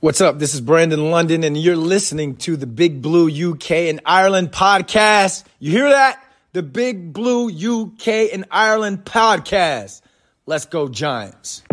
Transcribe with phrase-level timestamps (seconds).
[0.00, 0.38] What's up?
[0.38, 5.42] This is Brandon London, and you're listening to the Big Blue UK and Ireland podcast.
[5.58, 6.22] You hear that?
[6.52, 10.02] The Big Blue UK and Ireland podcast.
[10.46, 11.64] Let's go, Giants.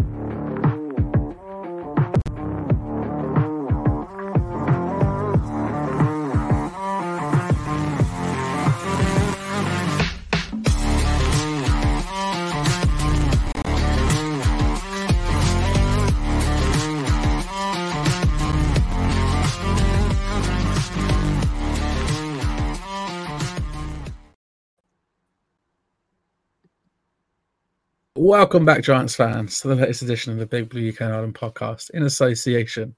[28.25, 31.91] Welcome back, Giants fans, to the latest edition of the Big Blue UK Ireland podcast
[31.91, 32.95] in association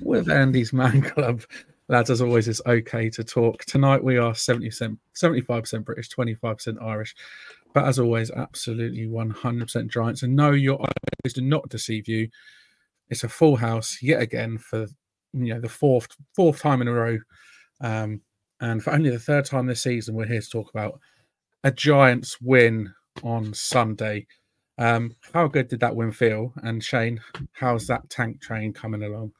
[0.00, 1.42] with Andy's Man Club.
[1.88, 3.62] Lads, as always, it's okay to talk.
[3.66, 7.14] Tonight we are 70%, 75% British, 25% Irish.
[7.74, 10.22] But as always, absolutely 100% Giants.
[10.22, 12.30] And no, your eyes do not deceive you.
[13.10, 14.86] It's a full house yet again for
[15.34, 17.18] you know the fourth fourth time in a row.
[17.82, 18.22] Um,
[18.60, 20.98] and for only the third time this season, we're here to talk about
[21.64, 24.26] a Giants win on Sunday
[24.80, 26.52] um, how good did that win feel?
[26.62, 27.20] And Shane,
[27.52, 29.32] how's that tank train coming along?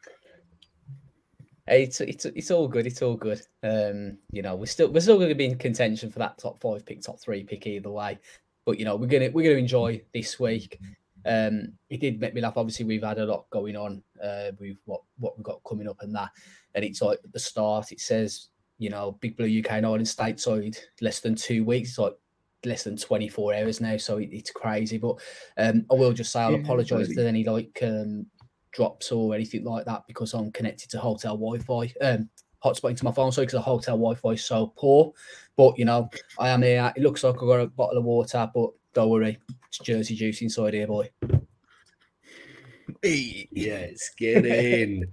[1.67, 2.87] It's it's it's all good.
[2.87, 3.41] It's all good.
[3.63, 6.61] Um, you know, we're still we're still going to be in contention for that top
[6.61, 8.19] five pick, top three pick either way.
[8.67, 10.79] But you know, we're gonna we're gonna enjoy this week.
[11.25, 12.57] Um, it did make me laugh.
[12.57, 15.99] Obviously, we've had a lot going on uh, with what what we've got coming up
[16.01, 16.31] and that.
[16.75, 18.49] And it's like at the start, it says
[18.81, 21.91] you know, Big Blue UK and Ireland stateside less than two weeks.
[21.91, 22.15] It's like
[22.65, 24.99] less than 24 hours now, so it's crazy.
[24.99, 25.17] But
[25.57, 28.27] um, I will just say I'll yeah, apologise if there's any like um,
[28.73, 31.93] drops or anything like that because I'm connected to hotel Wi-Fi.
[32.01, 32.29] Um,
[32.65, 35.13] hotspot into my phone, so because the hotel Wi-Fi is so poor.
[35.57, 36.09] But you know,
[36.39, 36.93] I am here.
[36.97, 40.43] It looks like I've got a bottle of water, but don't worry, it's Jersey juice
[40.43, 41.11] inside here, boy.
[43.03, 45.07] Yes, get in.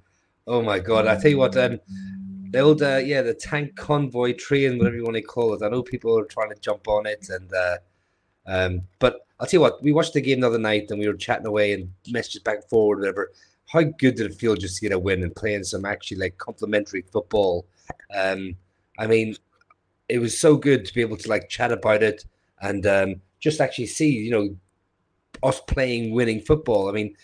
[0.48, 1.08] oh my god!
[1.08, 1.80] I tell you what, um,
[2.52, 5.64] the old uh, yeah the tank convoy train whatever you want to call it.
[5.64, 7.78] I know people are trying to jump on it and uh,
[8.46, 11.08] um, but i'll tell you what we watched the game the other night and we
[11.08, 13.32] were chatting away and messages back and forward whatever.
[13.68, 16.38] How good did it feel just to get a win and playing some actually like
[16.38, 17.66] complimentary football?
[18.16, 18.56] Um,
[19.00, 19.36] i mean
[20.10, 22.26] it was so good to be able to like chat about it
[22.62, 24.56] and um, just actually see you know
[25.44, 26.90] us playing winning football.
[26.90, 27.16] I mean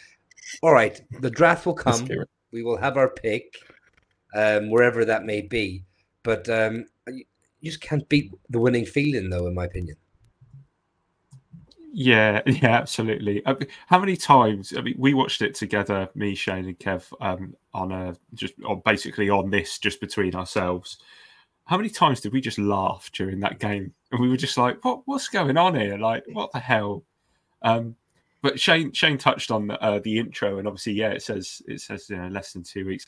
[0.62, 2.08] all right the draft will come.
[2.52, 3.56] we will have our pick
[4.36, 5.84] um, wherever that may be.
[6.24, 7.26] But um, you
[7.64, 9.96] just can't beat the winning feeling, though, in my opinion.
[11.94, 13.42] Yeah, yeah, absolutely.
[13.46, 14.74] I mean, how many times?
[14.76, 18.82] I mean, we watched it together, me, Shane, and Kev, um, on a just on
[18.84, 20.98] basically on this, just between ourselves.
[21.66, 23.94] How many times did we just laugh during that game?
[24.12, 25.04] And we were just like, "What?
[25.06, 25.98] What's going on here?
[25.98, 27.04] Like, what the hell?"
[27.62, 27.96] Um,
[28.44, 32.10] but Shane Shane touched on uh, the intro, and obviously, yeah, it says it says
[32.10, 33.06] you know, less than two weeks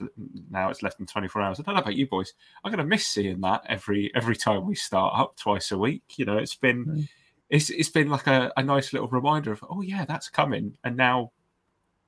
[0.50, 0.70] now.
[0.70, 1.60] It's less than twenty four hours.
[1.60, 2.34] I don't know about you boys.
[2.64, 6.04] I'm gonna miss seeing that every every time we start up twice a week.
[6.16, 7.10] You know, it's been mm.
[7.50, 10.96] it's it's been like a, a nice little reminder of oh yeah, that's coming, and
[10.96, 11.34] now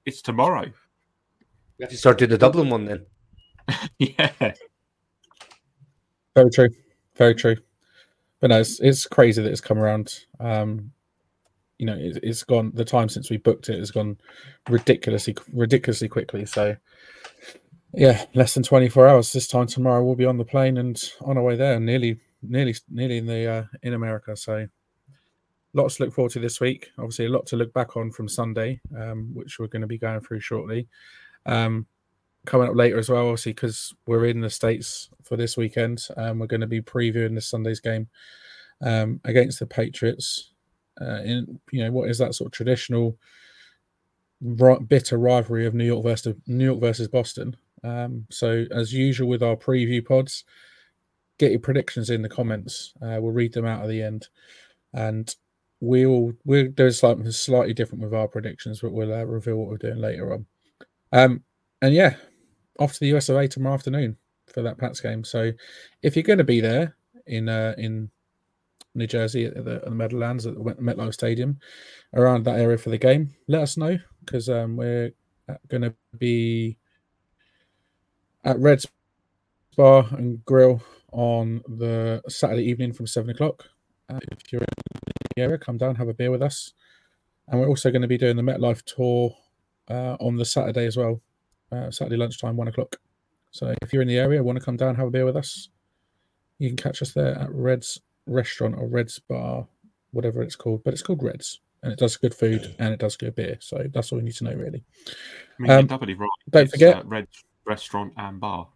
[0.06, 0.72] it's tomorrow.
[1.78, 3.06] We have to start doing the Dublin one then.
[4.00, 4.54] yeah.
[6.34, 6.70] Very true.
[7.18, 7.58] Very true.
[8.40, 10.24] But no, it's, it's crazy that it's come around.
[10.40, 10.92] Um,
[11.78, 14.18] you know it, has gone the time since we booked it has gone
[14.70, 16.46] ridiculously ridiculously quickly.
[16.46, 16.76] So
[17.94, 19.32] yeah less than 24 hours.
[19.32, 22.76] This time tomorrow we'll be on the plane and on our way there nearly nearly
[22.90, 24.36] nearly in the uh, in america.
[24.36, 24.68] So
[25.74, 26.90] lots to look forward to this week.
[26.98, 29.98] Obviously a lot to look back on from sunday um, which we're going to be
[29.98, 30.88] going through shortly.
[31.46, 31.86] Um,
[32.46, 36.40] coming up later as well obviously because we're in the states for this weekend um,
[36.40, 38.08] we're going to be previewing this sunday's game
[38.82, 40.54] um, against the patriots
[41.02, 43.18] uh, in you know what is that sort of traditional
[44.88, 47.56] bitter rivalry of New York versus New York versus Boston.
[47.84, 50.44] Um, so as usual with our preview pods,
[51.38, 52.94] get your predictions in the comments.
[53.02, 54.28] Uh, we'll read them out at the end,
[54.94, 55.34] and
[55.80, 59.78] we'll we'll do something slightly different with our predictions, but we'll uh, reveal what we're
[59.78, 60.46] doing later on.
[61.12, 61.44] Um,
[61.82, 62.16] and yeah,
[62.80, 64.18] off to the US of A tomorrow afternoon
[64.48, 65.24] for that Pats game.
[65.24, 65.52] So
[66.02, 66.96] if you're going to be there
[67.26, 68.10] in uh, in
[68.98, 71.60] New Jersey at the, at the Meadowlands at the MetLife Stadium,
[72.14, 75.12] around that area for the game, let us know because um, we're
[75.70, 76.78] going to be
[78.44, 78.88] at Red's
[79.76, 83.66] Bar and Grill on the Saturday evening from seven o'clock.
[84.10, 84.68] Uh, if you're in
[85.36, 86.74] the area, come down, have a beer with us.
[87.48, 89.36] And we're also going to be doing the MetLife tour
[89.90, 91.22] uh, on the Saturday as well,
[91.72, 92.98] uh, Saturday lunchtime, one o'clock.
[93.52, 95.70] So if you're in the area, want to come down, have a beer with us,
[96.60, 99.68] you can catch us there at Red's restaurant or Red's bar,
[100.12, 103.16] whatever it's called, but it's called Red's and it does good food and it does
[103.16, 103.58] good beer.
[103.60, 104.84] So that's all you need to know, really.
[105.08, 105.12] I
[105.62, 106.30] mean, um, doubly right.
[106.50, 107.28] Don't forget, uh, Red
[107.66, 108.68] restaurant and bar.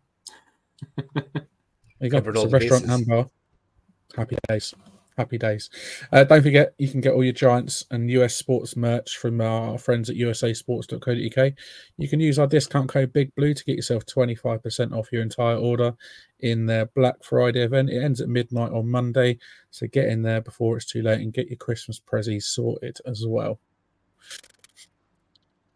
[2.00, 2.18] There you go.
[2.18, 2.98] Covered It's a restaurant bases.
[2.98, 3.30] and bar.
[4.15, 4.74] Happy days.
[5.22, 5.70] Happy days.
[6.12, 9.78] Uh, don't forget, you can get all your Giants and US sports merch from our
[9.78, 11.54] friends at usasports.co.uk.
[11.98, 15.58] You can use our discount code Big Blue to get yourself 25% off your entire
[15.58, 15.94] order
[16.40, 17.92] in their Black Friday event.
[17.92, 19.38] It ends at midnight on Monday.
[19.70, 23.24] So get in there before it's too late and get your Christmas prezzies sorted as
[23.28, 23.60] well.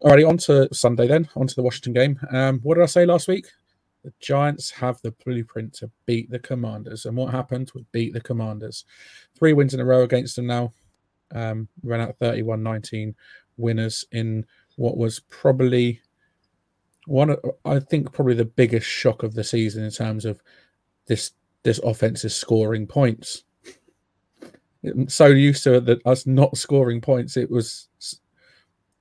[0.02, 2.18] Alrighty, on to Sunday then, on to the Washington game.
[2.32, 3.46] Um, what did I say last week?
[4.06, 7.06] The Giants have the blueprint to beat the Commanders.
[7.06, 7.72] And what happened?
[7.74, 8.84] We beat the Commanders.
[9.36, 10.72] Three wins in a row against them now.
[11.34, 13.16] Um, ran out 31 19
[13.56, 16.00] winners in what was probably
[17.06, 20.40] one, I think, probably the biggest shock of the season in terms of
[21.06, 21.32] this
[21.64, 23.42] this offense is scoring points.
[25.08, 27.88] So used to that us not scoring points, it was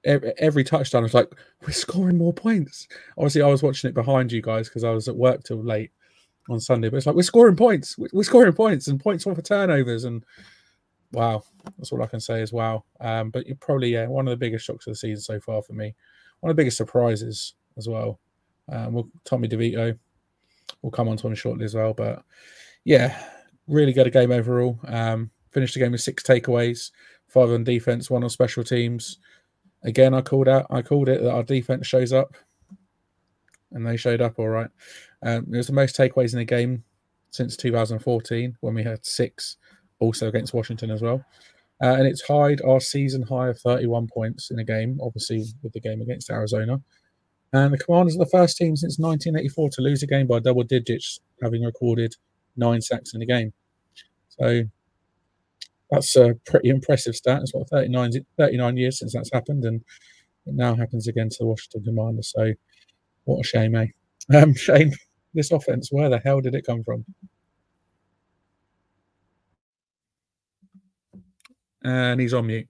[0.06, 1.30] every, every touchdown was like
[1.66, 2.88] we're scoring more points.
[3.18, 5.92] Obviously, I was watching it behind you guys because I was at work till late
[6.50, 9.38] on Sunday, but it's like we're scoring points, We- we're scoring points and points off
[9.38, 10.24] of turnovers, and
[11.12, 11.44] wow,
[11.78, 12.84] that's all I can say is wow.
[13.02, 15.62] Um, but you're probably yeah one of the biggest shocks of the season so far
[15.62, 15.96] for me.
[16.42, 18.20] One of the biggest surprises as well.
[18.72, 19.98] Um, well, Tommy DeVito,
[20.82, 22.24] we'll come on to him shortly as well, but
[22.84, 23.24] yeah,
[23.68, 24.80] really good a game overall.
[24.88, 26.92] Um, finished the game with six takeaways,
[27.28, 29.20] five on defense, one on special teams.
[29.86, 32.36] Again, I called out, I called it that our defense shows up,
[33.72, 34.70] and they showed up all right.
[35.24, 36.84] Um, it was the most takeaways in the game
[37.30, 39.58] since 2014 when we had six,
[40.00, 41.24] also against Washington as well.
[41.84, 45.74] Uh, and it's tied our season high of 31 points in a game, obviously with
[45.74, 46.82] the game against Arizona.
[47.54, 50.64] And the Commanders are the first team since 1984 to lose a game by double
[50.64, 52.16] digits, having recorded
[52.58, 53.54] nine sacks in the game.
[54.30, 54.64] So
[55.92, 57.42] that's a pretty impressive stat.
[57.42, 59.82] It's what 39, 39 years since that's happened, and
[60.46, 62.32] it now happens again to the Washington Commanders.
[62.36, 62.54] So
[63.26, 63.88] what a shame, eh?
[64.34, 64.54] Um,
[65.34, 67.06] this offense, where the hell did it come from?
[71.84, 72.68] And he's on mute.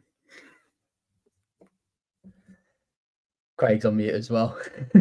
[3.57, 4.59] Craig's on mute as well.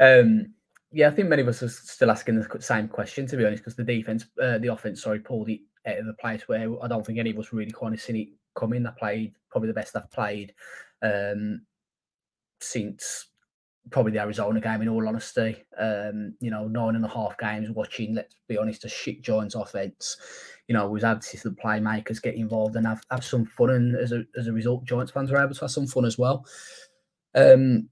[0.00, 0.54] um,
[0.92, 3.62] yeah, I think many of us are still asking the same question, to be honest,
[3.62, 6.88] because the defense, uh, the offense, sorry, pulled it out of the place where I
[6.88, 8.82] don't think any of us really kind of seen it coming.
[8.82, 10.54] They played probably the best I've played
[11.02, 11.62] um,
[12.60, 13.26] since
[13.90, 15.64] probably the Arizona game, in all honesty.
[15.78, 19.54] Um, you know, nine and a half games watching, let's be honest, a shit Giants
[19.54, 20.16] offense.
[20.68, 23.70] You know, was able to see the playmakers get involved and have, have some fun.
[23.70, 26.18] And as a, as a result, Giants fans were able to have some fun as
[26.18, 26.44] well.
[27.34, 27.88] Um,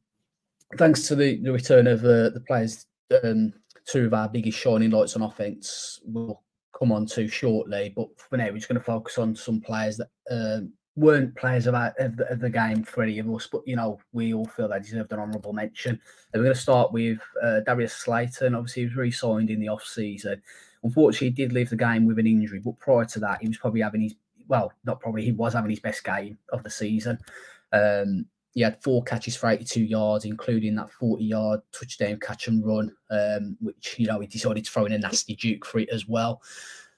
[0.76, 2.86] thanks to the, the return of uh, the players,
[3.22, 3.52] um,
[3.86, 6.42] two of our biggest shining lights on offense will
[6.84, 7.92] come on to shortly.
[7.94, 11.66] But for now, we're just going to focus on some players that um, weren't players
[11.66, 14.34] of, our, of, the, of the game for any of us, but you know, we
[14.34, 15.92] all feel they deserved an honourable mention.
[16.32, 18.54] And we're going to start with uh, Darius Slayton.
[18.54, 20.42] Obviously, he was re signed in the off season.
[20.82, 23.56] Unfortunately, he did leave the game with an injury, but prior to that, he was
[23.56, 24.14] probably having his
[24.46, 27.18] well, not probably, he was having his best game of the season.
[27.72, 32.64] Um, he had four catches for 82 yards, including that 40 yard touchdown catch and
[32.64, 35.88] run, um, which, you know, he decided to throw in a nasty juke for it
[35.90, 36.40] as well.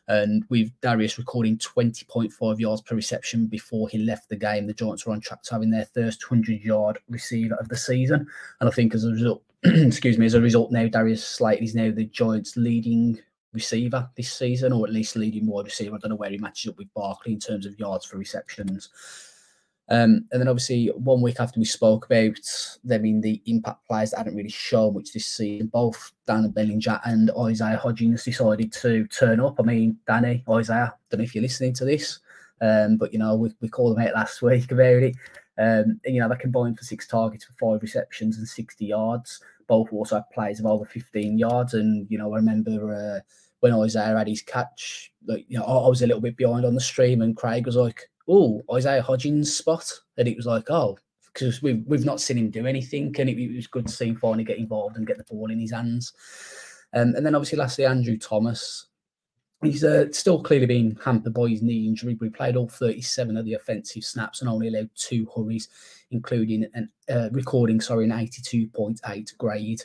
[0.08, 5.04] And with Darius recording 20.5 yards per reception before he left the game, the Giants
[5.04, 8.26] were on track to having their first 100 yard receiver of the season.
[8.60, 11.74] And I think as a result, excuse me, as a result, now Darius Slayton is
[11.74, 13.18] now the Giants' leading
[13.52, 15.96] receiver this season, or at least leading wide receiver.
[15.96, 18.90] I don't know where he matches up with Barkley in terms of yards for receptions.
[19.88, 22.38] Um, and then obviously one week after we spoke about
[22.82, 27.00] them being the impact players that hadn't really shown much this season, both Dan Bellinger
[27.04, 29.60] and Isaiah Hodgins decided to turn up.
[29.60, 32.18] I mean, Danny, Isaiah, don't know if you're listening to this,
[32.60, 35.14] um, but you know, we, we called them out last week about it.
[35.58, 39.40] Um, and, you know, they combined for six targets for five receptions and 60 yards.
[39.68, 41.74] Both also had plays of over 15 yards.
[41.74, 43.20] And, you know, I remember uh,
[43.60, 46.66] when Isaiah had his catch, like, you know, I, I was a little bit behind
[46.66, 49.90] on the stream and Craig was like, oh, Isaiah Hodgins spot.
[50.16, 50.98] And it was like, oh,
[51.32, 53.14] because we've, we've not seen him do anything.
[53.18, 55.50] And it, it was good to see him finally get involved and get the ball
[55.50, 56.12] in his hands.
[56.94, 58.86] Um, and then obviously, lastly, Andrew Thomas.
[59.62, 63.38] He's uh, still clearly been hampered by his knee injury, but he played all 37
[63.38, 65.68] of the offensive snaps and only allowed two hurries,
[66.10, 69.82] including an uh, recording, sorry, an 82.8 grade.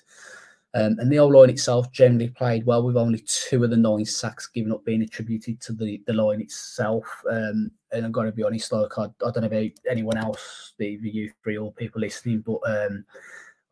[0.74, 4.06] Um, and the O line itself generally played well, with only two of the nine
[4.06, 7.06] sacks given up being attributed to the, the line itself.
[7.30, 10.74] Um, and I've got to be honest, like I, I don't know about anyone else,
[10.78, 13.04] the, the youth three or people listening, but um,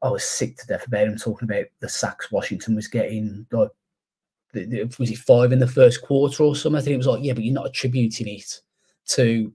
[0.02, 3.46] I was sick to death about him talking about the sacks Washington was getting.
[3.52, 3.70] Like,
[4.52, 6.80] the, the, was it five in the first quarter or something?
[6.80, 8.62] I think it was like, yeah, but you're not attributing it
[9.10, 9.54] to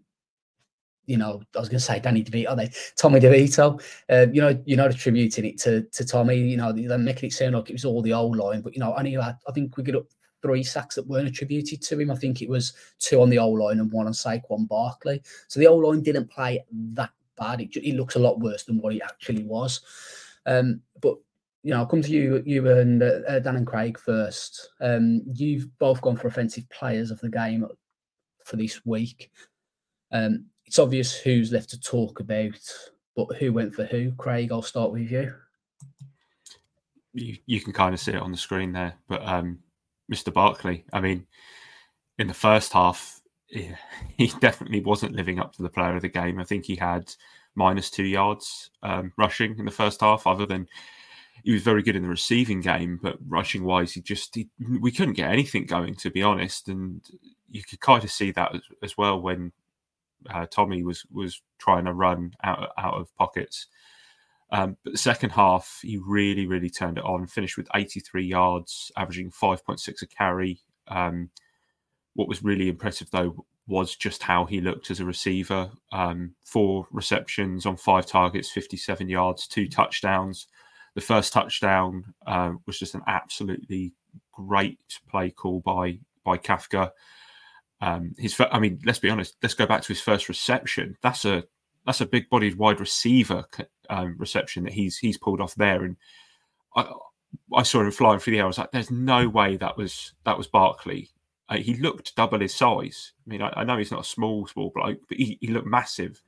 [1.06, 3.82] you know, I was going to say Danny DeVito, they Tommy DeVito.
[4.10, 6.36] Uh, you know, you're not attributing it to to Tommy.
[6.36, 8.80] You know, they're making it sound like it was all the old line, but you
[8.80, 10.06] know, only had, I think we get up
[10.42, 12.10] three sacks that weren't attributed to him.
[12.10, 15.22] I think it was two on the old line and one on Saquon Barkley.
[15.48, 17.62] So the old line didn't play that bad.
[17.62, 19.80] It, it looks a lot worse than what it actually was.
[20.44, 21.16] Um, but
[21.62, 24.68] you know, I'll come to you, you and uh, uh, Dan and Craig first.
[24.82, 27.66] Um, you've both gone for offensive players of the game
[28.44, 29.30] for this week.
[30.12, 32.58] Um, it's obvious who's left to talk about,
[33.16, 34.12] but who went for who?
[34.12, 35.32] Craig, I'll start with you.
[37.12, 39.60] You, you can kind of see it on the screen there, but um,
[40.12, 40.32] Mr.
[40.32, 41.26] Barkley, I mean,
[42.18, 46.40] in the first half, he definitely wasn't living up to the player of the game.
[46.40, 47.12] I think he had
[47.54, 50.66] minus two yards um, rushing in the first half, other than
[51.44, 54.48] he was very good in the receiving game, but rushing wise, he just he,
[54.80, 56.68] we couldn't get anything going, to be honest.
[56.68, 57.02] And
[57.50, 59.52] you could kind of see that as, as well when
[60.30, 63.66] uh, Tommy was was trying to run out out of pockets.
[64.50, 67.26] Um, but the second half, he really, really turned it on.
[67.26, 70.60] Finished with 83 yards, averaging 5.6 a carry.
[70.86, 71.30] Um,
[72.14, 75.70] what was really impressive, though, was just how he looked as a receiver.
[75.92, 80.46] Um, four receptions on five targets, 57 yards, two touchdowns.
[80.94, 83.94] The first touchdown uh, was just an absolutely
[84.32, 84.78] great
[85.10, 86.90] play call by by Kafka.
[87.84, 89.36] Um, his, I mean, let's be honest.
[89.42, 90.96] Let's go back to his first reception.
[91.02, 91.44] That's a
[91.84, 93.44] that's a big bodied wide receiver
[93.90, 95.84] um, reception that he's he's pulled off there.
[95.84, 95.96] And
[96.74, 96.90] I
[97.54, 98.44] I saw him flying through the air.
[98.44, 101.10] I was like, there's no way that was that was Barkley.
[101.50, 103.12] Uh, he looked double his size.
[103.26, 105.66] I mean, I, I, know he's not a small small bloke, but he, he looked
[105.66, 106.22] massive.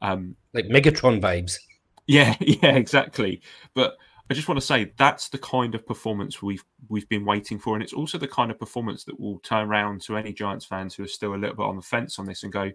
[0.00, 1.58] Um, like Megatron vibes.
[2.06, 3.42] Yeah, yeah, exactly.
[3.74, 7.58] But I just want to say that's the kind of performance we've we've been waiting
[7.58, 10.64] for, and it's also the kind of performance that will turn around to any Giants
[10.64, 12.72] fans who are still a little bit on the fence on this and go,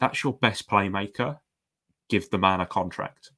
[0.00, 1.38] that's your best playmaker.
[2.08, 3.30] Give the man a contract.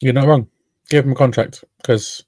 [0.00, 0.48] You're not wrong.
[0.90, 2.24] Give him a contract because,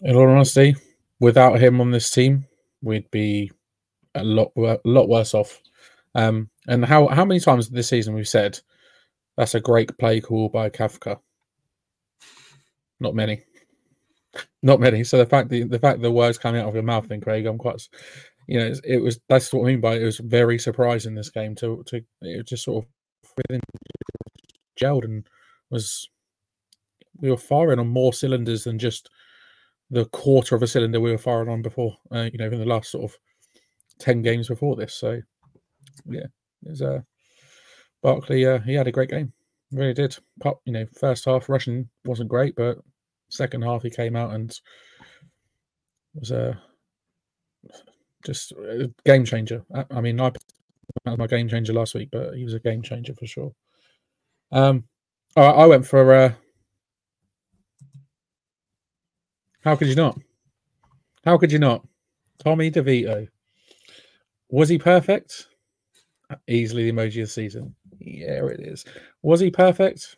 [0.00, 0.76] in all honesty,
[1.18, 2.46] without him on this team,
[2.82, 3.50] we'd be
[4.14, 5.60] a lot a lot worse off.
[6.14, 8.58] Um, and how how many times this season we've said
[9.36, 11.18] that's a great play call by Kafka?
[13.00, 13.42] Not many.
[14.62, 15.04] Not many.
[15.04, 17.46] So the fact that the fact the words coming out of your mouth, then Craig,
[17.46, 17.86] I'm quite,
[18.46, 21.30] you know, it was that's what I mean by it, it was very surprising this
[21.30, 22.90] game to to it just sort of
[23.36, 23.60] within
[24.80, 25.26] gelled and
[25.70, 26.08] was
[27.20, 29.08] we were firing on more cylinders than just
[29.90, 31.96] the quarter of a cylinder we were firing on before.
[32.10, 33.18] Uh, you know, in the last sort of
[33.98, 34.94] ten games before this.
[34.94, 35.20] So
[36.06, 36.26] yeah,
[36.64, 37.00] was uh
[38.02, 38.46] Barkley.
[38.46, 39.32] Uh, he had a great game,
[39.72, 40.16] really did.
[40.40, 42.78] Pop, you know, first half rushing wasn't great, but
[43.30, 44.54] second half he came out and
[46.14, 46.60] was a
[48.24, 49.64] just a game changer.
[49.74, 50.32] I, I mean, I
[51.06, 53.52] was my game changer last week, but he was a game changer for sure.
[54.52, 54.84] Um,
[55.36, 56.14] I, I went for.
[56.14, 56.32] Uh,
[59.62, 60.18] how could you not?
[61.24, 61.86] How could you not?
[62.38, 63.28] Tommy DeVito.
[64.50, 65.46] Was he perfect?
[66.48, 67.74] Easily the emoji of the season.
[67.98, 68.84] Yeah, it is.
[69.22, 70.16] Was he perfect?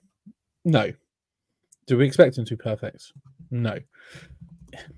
[0.64, 0.92] No.
[1.86, 3.12] Do we expect him to be perfect?
[3.50, 3.78] No.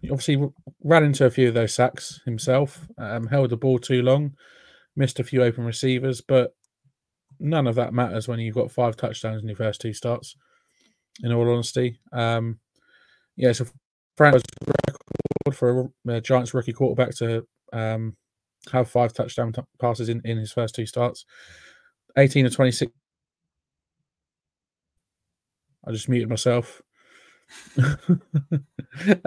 [0.01, 0.49] He obviously
[0.83, 4.35] ran into a few of those sacks himself, um, held the ball too long,
[4.97, 6.55] missed a few open receivers, but
[7.39, 10.37] none of that matters when you've got five touchdowns in your first two starts,
[11.23, 12.01] in all honesty.
[12.13, 12.59] Um,
[13.37, 13.67] yeah, so
[14.17, 14.43] Franco's
[14.89, 18.17] record for a, a Giants rookie quarterback to um,
[18.71, 21.25] have five touchdown t- passes in, in his first two starts.
[22.17, 22.93] 18 to 26
[25.87, 26.83] I just muted myself.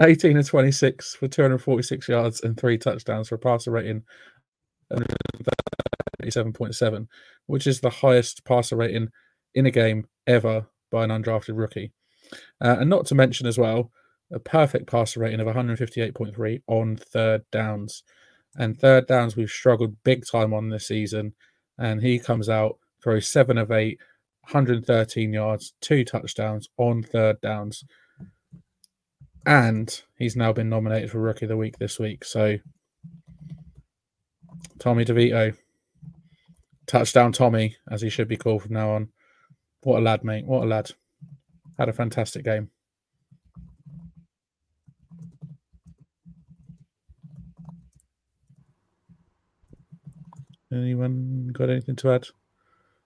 [0.00, 4.04] 18 and 26 for 246 yards and three touchdowns for a passer rating
[4.90, 5.02] of
[6.22, 7.08] 37.7,
[7.46, 9.08] which is the highest passer rating
[9.54, 11.92] in a game ever by an undrafted rookie.
[12.60, 13.90] Uh, and not to mention as well,
[14.32, 18.04] a perfect passer rating of 158.3 on third downs.
[18.56, 21.34] And third downs we've struggled big time on this season.
[21.78, 23.98] And he comes out, throws seven of eight
[24.42, 27.84] 113 yards, two touchdowns on third downs.
[29.46, 32.24] And he's now been nominated for Rookie of the Week this week.
[32.24, 32.58] So,
[34.78, 35.56] Tommy DeVito,
[36.86, 39.08] touchdown Tommy, as he should be called from now on.
[39.82, 40.44] What a lad, mate.
[40.44, 40.90] What a lad.
[41.78, 42.70] Had a fantastic game.
[50.72, 52.28] Anyone got anything to add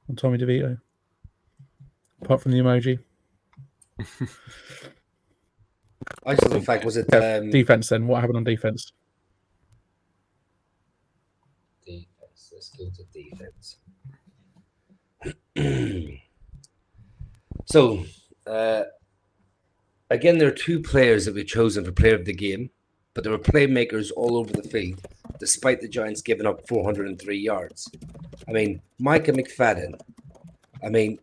[0.08, 0.78] on Tommy DeVito?
[2.22, 2.98] apart from the emoji.
[6.24, 7.88] I just the fact was it um, defense.
[7.88, 8.92] Then what happened on defense?
[11.84, 12.52] defense?
[12.52, 13.78] Let's go to defense.
[17.64, 18.04] so,
[18.46, 18.84] uh,
[20.10, 22.70] again, there are two players that we've chosen for player of the game,
[23.14, 25.00] but there were playmakers all over the field,
[25.38, 27.90] despite the Giants giving up 403 yards.
[28.48, 29.98] I mean, Micah McFadden.
[30.84, 31.18] I mean,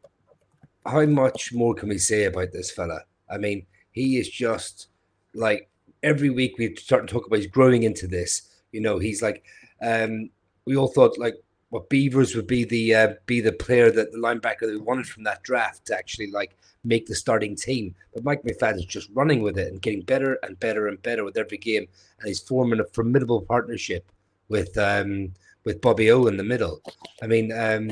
[0.85, 3.01] how much more can we say about this fella?
[3.29, 4.87] I mean, he is just
[5.33, 5.69] like
[6.01, 8.49] every week we start to talk about he's growing into this.
[8.71, 9.43] You know, he's like
[9.81, 10.29] um,
[10.65, 11.35] we all thought like
[11.73, 15.07] what Beavers would be the uh, be the player that the linebacker that we wanted
[15.07, 17.95] from that draft to actually like make the starting team.
[18.13, 21.23] But Mike McFadden is just running with it and getting better and better and better
[21.23, 21.87] with every game,
[22.19, 24.05] and he's forming a formidable partnership
[24.49, 25.33] with um,
[25.65, 26.79] with Bobby O in the middle.
[27.23, 27.89] I mean, um,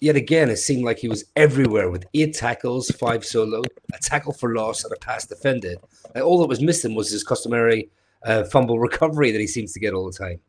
[0.00, 3.62] yet again, it seemed like he was everywhere with eight tackles, five solo,
[3.94, 5.78] a tackle for loss, and a pass defended.
[6.20, 7.90] All that was missing was his customary
[8.24, 10.40] uh, fumble recovery that he seems to get all the time.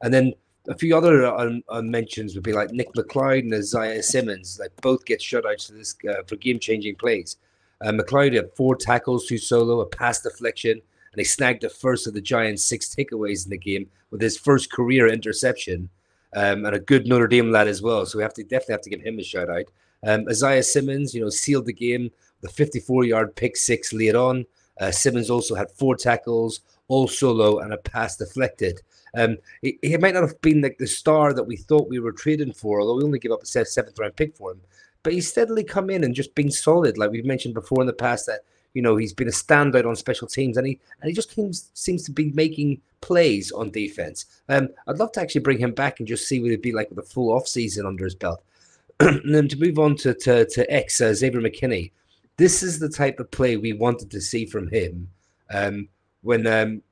[0.00, 0.32] And then
[0.68, 5.04] a few other un- mentions would be like Nick McCloud and Isaiah Simmons, like both
[5.04, 7.36] get shutouts for this uh, for game changing plays.
[7.80, 12.06] Uh, McCloud had four tackles, two solo, a pass deflection, and he snagged the first
[12.06, 15.88] of the Giants' six takeaways in the game with his first career interception,
[16.34, 18.04] um, and a good Notre Dame lad as well.
[18.04, 19.64] So we have to definitely have to give him a shout out.
[20.06, 24.14] Um, Isaiah Simmons, you know, sealed the game with a 54 yard pick six late
[24.14, 24.44] on.
[24.78, 28.80] Uh, Simmons also had four tackles, all solo, and a pass deflected.
[29.14, 32.12] Um, he, he, might not have been like the star that we thought we were
[32.12, 34.60] trading for, although we only give up a seventh round pick for him.
[35.02, 37.92] But he's steadily come in and just been solid, like we've mentioned before in the
[37.92, 38.26] past.
[38.26, 38.40] That
[38.74, 41.70] you know he's been a standout on special teams, and he and he just seems
[41.74, 44.26] seems to be making plays on defense.
[44.48, 46.90] Um, I'd love to actually bring him back and just see what it'd be like
[46.90, 48.42] with a full off season under his belt.
[49.00, 51.92] and then to move on to to, to X uh, Xavier McKinney,
[52.36, 55.08] this is the type of play we wanted to see from him.
[55.50, 55.88] Um,
[56.22, 56.82] when um,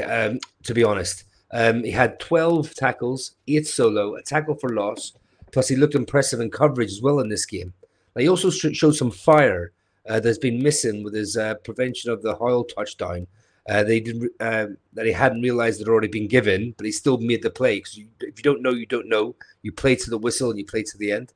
[0.00, 1.24] um, to be honest.
[1.52, 5.12] Um, he had 12 tackles, eight solo, a tackle for loss.
[5.52, 7.72] Plus, he looked impressive in coverage as well in this game.
[8.14, 9.72] Now, he also sh- showed some fire
[10.08, 13.26] uh, that's been missing with his uh, prevention of the Hoyle touchdown.
[13.68, 17.18] Uh, they didn't uh, that he hadn't realized had already been given, but he still
[17.18, 17.78] made the play.
[17.78, 19.34] Because if you don't know, you don't know.
[19.62, 21.32] You play to the whistle and you play to the end.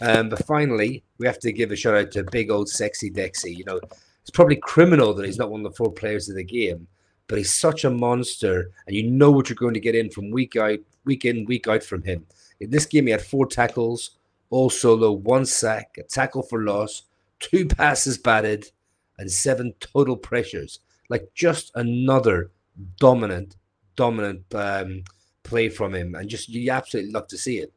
[0.00, 3.54] Um, but finally, we have to give a shout out to big old sexy Dexy.
[3.54, 3.80] You know,
[4.22, 6.86] it's probably criminal that he's not one of the four players of the game
[7.26, 10.30] but he's such a monster, and you know what you're going to get in from
[10.30, 12.26] week out, week in, week out from him.
[12.60, 14.18] In this game, he had four tackles,
[14.50, 17.02] all solo, one sack, a tackle for loss,
[17.40, 18.70] two passes batted,
[19.18, 20.80] and seven total pressures.
[21.08, 22.50] Like just another
[22.98, 23.56] dominant,
[23.96, 25.04] dominant um,
[25.42, 27.72] play from him, and just you absolutely love to see it.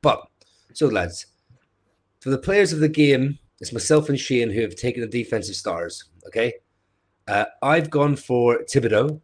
[0.00, 0.22] But
[0.72, 1.26] so, lads,
[2.20, 5.56] for the players of the game, it's myself and Shane who have taken the defensive
[5.56, 6.04] stars.
[6.26, 6.54] Okay,
[7.28, 9.20] uh, I've gone for Thibodeaux.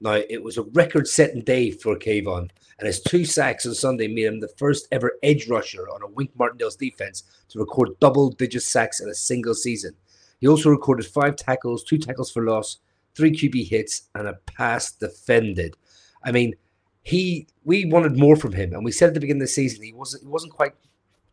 [0.00, 4.08] Now, it was a record setting day for Kayvon, and his two sacks on Sunday
[4.08, 8.30] made him the first ever edge rusher on a Wink Martindale's defense to record double
[8.30, 9.94] digit sacks in a single season.
[10.40, 12.78] He also recorded five tackles, two tackles for loss,
[13.14, 15.76] three QB hits, and a pass defended.
[16.24, 16.54] I mean,
[17.02, 19.82] he we wanted more from him, and we said at the beginning of the season
[19.82, 20.74] he wasn't he wasn't quite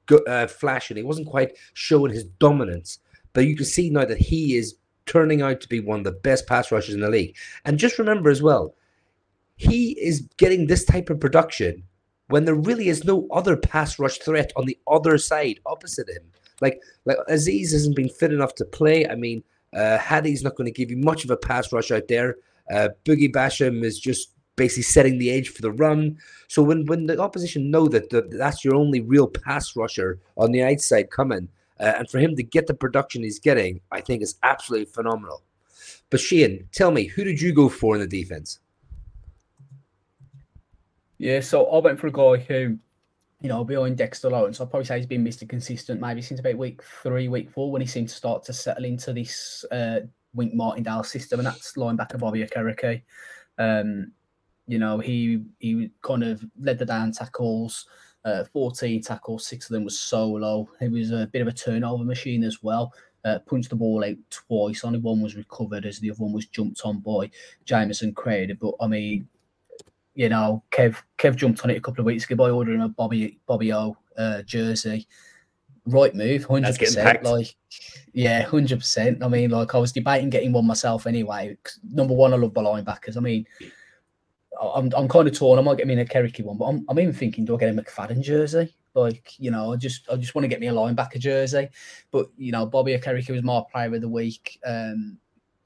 [0.06, 3.00] go, uh, flashing, he wasn't quite showing his dominance.
[3.34, 6.12] But you can see now that he is turning out to be one of the
[6.12, 7.36] best pass rushers in the league.
[7.66, 8.76] And just remember as well,
[9.56, 11.84] he is getting this type of production
[12.28, 16.24] when there really is no other pass rush threat on the other side opposite him.
[16.62, 19.08] Like like Azeez hasn't been fit enough to play.
[19.08, 19.44] I mean,
[19.76, 22.38] uh, not going to give you much of a pass rush out there.
[22.72, 26.18] Uh, Boogie Basham is just basically setting the edge for the run.
[26.48, 30.52] So when when the opposition know that the, that's your only real pass rusher on
[30.52, 34.22] the outside coming, uh, and for him to get the production he's getting, I think
[34.22, 35.44] is absolutely phenomenal.
[36.10, 38.60] But Shane, tell me, who did you go for in the defense?
[41.18, 42.78] Yeah, so I went for a guy who,
[43.42, 45.48] you know, behind Dexter Lawrence, I'll probably say he's been Mr.
[45.48, 48.86] Consistent maybe since about week three, week four, when he seemed to start to settle
[48.86, 50.02] into this uh,
[50.34, 53.04] Wink Martindale system, and that's linebacker Bobby Okereke.
[53.58, 54.12] Um,
[54.68, 57.86] you know, he he kind of led the down tackles,
[58.26, 60.70] uh, 14 tackles, six of them was solo.
[60.80, 62.94] He was a bit of a turnover machine as well.
[63.26, 64.84] Uh, punched the ball out twice.
[64.84, 67.30] Only one was recovered as the other one was jumped on by
[67.66, 68.56] Jamison Crowder.
[68.56, 69.28] But I mean,
[70.16, 72.90] you know, Kev Kev jumped on it a couple of weeks ago by ordering a
[72.90, 75.08] Bobby Bobby O uh, jersey.
[75.86, 77.24] Right move, hundred percent.
[77.24, 77.56] Like,
[78.14, 79.24] yeah, hundred percent.
[79.24, 81.58] I mean, like I was debating getting one myself anyway.
[81.92, 83.18] Number one, I love the linebackers.
[83.18, 83.46] I mean,
[84.62, 85.60] I'm, I'm kind of torn.
[85.60, 87.70] I might get me a Kerricky one, but I'm, I'm even thinking, do I get
[87.70, 88.76] a McFadden jersey?
[88.96, 91.70] Like, you know, I just I just want to get me a linebacker jersey.
[92.12, 94.60] But you know, Bobby Okereke was my player of the week.
[94.66, 95.18] Um,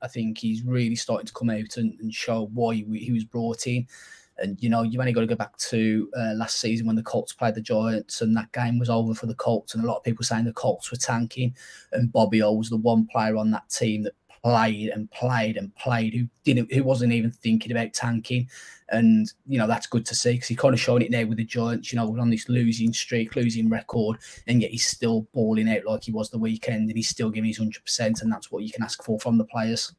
[0.01, 3.25] I think he's really starting to come out and, and show why he, he was
[3.25, 3.87] brought in.
[4.37, 7.03] And you know, you only got to go back to uh, last season when the
[7.03, 9.73] Colts played the Giants, and that game was over for the Colts.
[9.73, 11.55] And a lot of people saying the Colts were tanking,
[11.91, 15.75] and Bobby O was the one player on that team that played and played and
[15.75, 18.47] played who didn't who wasn't even thinking about tanking
[18.89, 21.37] and you know that's good to see because he kind of showing it now with
[21.37, 25.69] the giants you know on this losing streak losing record and yet he's still balling
[25.69, 28.63] out like he was the weekend and he's still giving his 100% and that's what
[28.63, 29.93] you can ask for from the players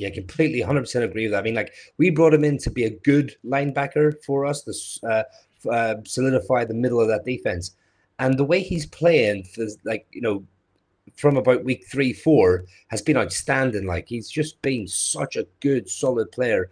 [0.00, 1.40] yeah, completely, hundred percent agree with that.
[1.40, 5.06] I mean, like we brought him in to be a good linebacker for us, to
[5.06, 5.24] uh,
[5.70, 7.76] uh, solidify the middle of that defense,
[8.18, 9.46] and the way he's playing,
[9.84, 10.42] like you know,
[11.16, 13.84] from about week three, four, has been outstanding.
[13.84, 16.70] Like he's just been such a good, solid player,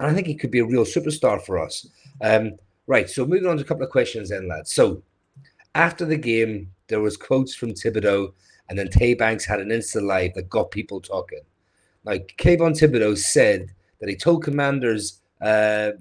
[0.00, 1.86] and I think he could be a real superstar for us.
[2.20, 2.52] Um,
[2.86, 3.08] right.
[3.08, 4.72] So moving on to a couple of questions, then, lads.
[4.72, 5.02] So
[5.74, 8.32] after the game, there was quotes from Thibodeaux,
[8.68, 11.40] and then Tay Banks had an Insta live that got people talking.
[12.04, 15.92] Like Kayvon Thibodeaux said that he told Commanders uh,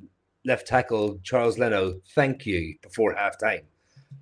[0.45, 3.63] left tackle Charles Leno, "Thank you" before halftime.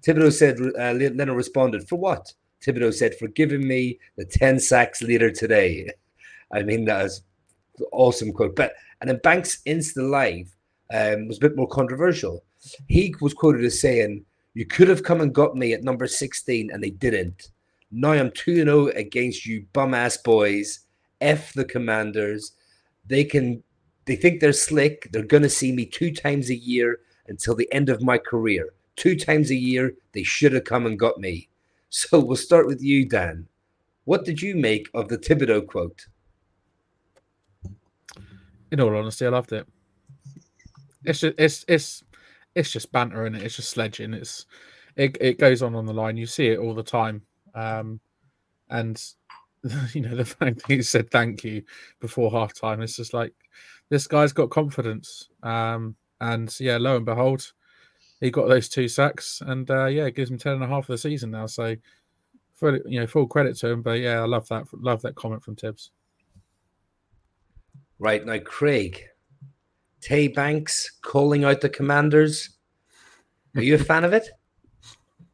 [0.05, 2.33] Thibodeaux said uh, Leno responded, "For what?"
[2.65, 5.89] Thibodeaux said, "For giving me the ten sacks leader today."
[6.53, 7.21] I mean, that was
[7.91, 8.55] awesome quote.
[8.55, 10.55] But and then Banks Insta Live
[10.93, 12.43] um, was a bit more controversial.
[12.87, 16.71] He was quoted as saying, "You could have come and got me at number sixteen,
[16.71, 17.49] and they didn't.
[17.91, 20.81] Now I'm two and zero oh against you bum ass boys."
[21.21, 22.51] F the commanders.
[23.07, 23.63] They can
[24.05, 25.09] they think they're slick.
[25.11, 28.73] They're gonna see me two times a year until the end of my career.
[28.95, 31.49] Two times a year, they should have come and got me.
[31.89, 33.47] So we'll start with you, Dan.
[34.05, 36.05] What did you make of the Thibodeaux quote?
[38.71, 39.67] In all honesty, I loved it.
[41.03, 42.03] It's just it's it's
[42.55, 43.43] it's just banter and it?
[43.43, 44.13] it's just sledging.
[44.13, 44.45] It's
[44.95, 46.17] it it goes on on the line.
[46.17, 47.21] You see it all the time,
[47.53, 47.99] um,
[48.69, 49.01] and
[49.93, 51.63] you know, the fact that he said thank you
[51.99, 53.33] before halftime, it's just like
[53.89, 55.29] this guy's got confidence.
[55.43, 57.51] Um, and yeah, lo and behold,
[58.21, 60.83] he got those two sacks, and uh, yeah, it gives him ten and a half
[60.83, 61.45] of the season now.
[61.47, 61.75] So,
[62.53, 63.81] full, you know, full credit to him.
[63.81, 64.65] But yeah, I love that.
[64.73, 65.91] Love that comment from Tibbs.
[67.99, 69.03] Right now, Craig,
[70.01, 72.49] Tay Banks calling out the Commanders.
[73.55, 74.27] Are you a fan of it?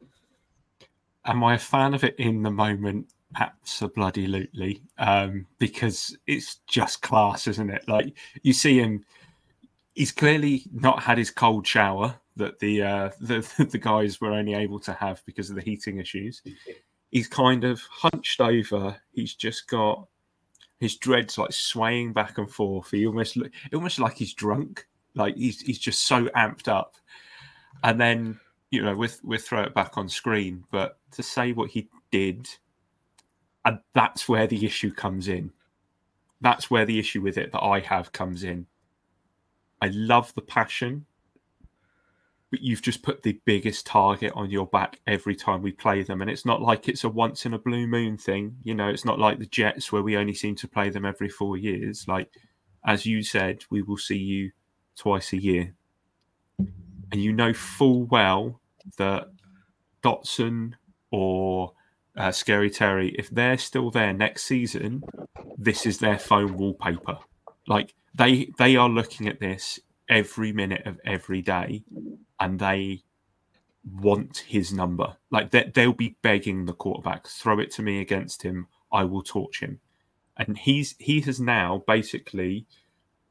[1.24, 3.12] Am I a fan of it in the moment?
[3.36, 7.88] Absolutely, um, because it's just class, isn't it?
[7.88, 9.04] Like you see him,
[9.94, 14.54] he's clearly not had his cold shower that the uh, the the guys were only
[14.54, 16.42] able to have because of the heating issues.
[17.10, 18.96] He's kind of hunched over.
[19.12, 20.06] He's just got
[20.82, 22.90] his dreads like swaying back and forth.
[22.90, 24.84] He almost look, almost like he's drunk.
[25.14, 26.96] Like he's he's just so amped up.
[27.84, 28.40] And then
[28.72, 32.48] you know, with we throw it back on screen, but to say what he did
[33.64, 35.52] and that's where the issue comes in.
[36.40, 38.66] That's where the issue with it that I have comes in.
[39.80, 41.06] I love the passion,
[42.60, 46.20] you've just put the biggest target on your back every time we play them.
[46.20, 48.56] And it's not like it's a once in a blue moon thing.
[48.62, 51.28] You know, it's not like the Jets where we only seem to play them every
[51.28, 52.06] four years.
[52.06, 52.28] Like,
[52.84, 54.50] as you said, we will see you
[54.96, 55.74] twice a year.
[56.58, 58.60] And you know full well
[58.98, 59.28] that
[60.02, 60.72] Dotson
[61.10, 61.72] or
[62.16, 65.02] uh, Scary Terry, if they're still there next season,
[65.56, 67.18] this is their phone wallpaper.
[67.66, 71.84] Like they they are looking at this every minute of every day,
[72.42, 73.04] and they
[74.00, 75.16] want his number.
[75.30, 78.66] Like they, they'll be begging the quarterback, throw it to me against him.
[78.90, 79.78] I will torch him.
[80.36, 82.66] And he's he has now basically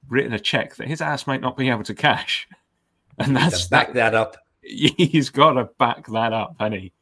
[0.07, 2.47] written a check that his ass might not be able to cash.
[3.17, 4.37] And that's back that up.
[4.61, 6.93] He's got to back that up, honey.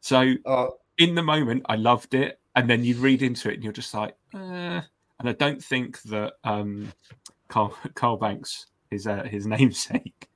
[0.00, 3.64] So uh, in the moment, I loved it, and then you read into it, and
[3.64, 4.38] you're just like, eh.
[4.38, 6.92] and I don't think that um,
[7.48, 10.28] Carl, Carl Banks, his uh, his namesake,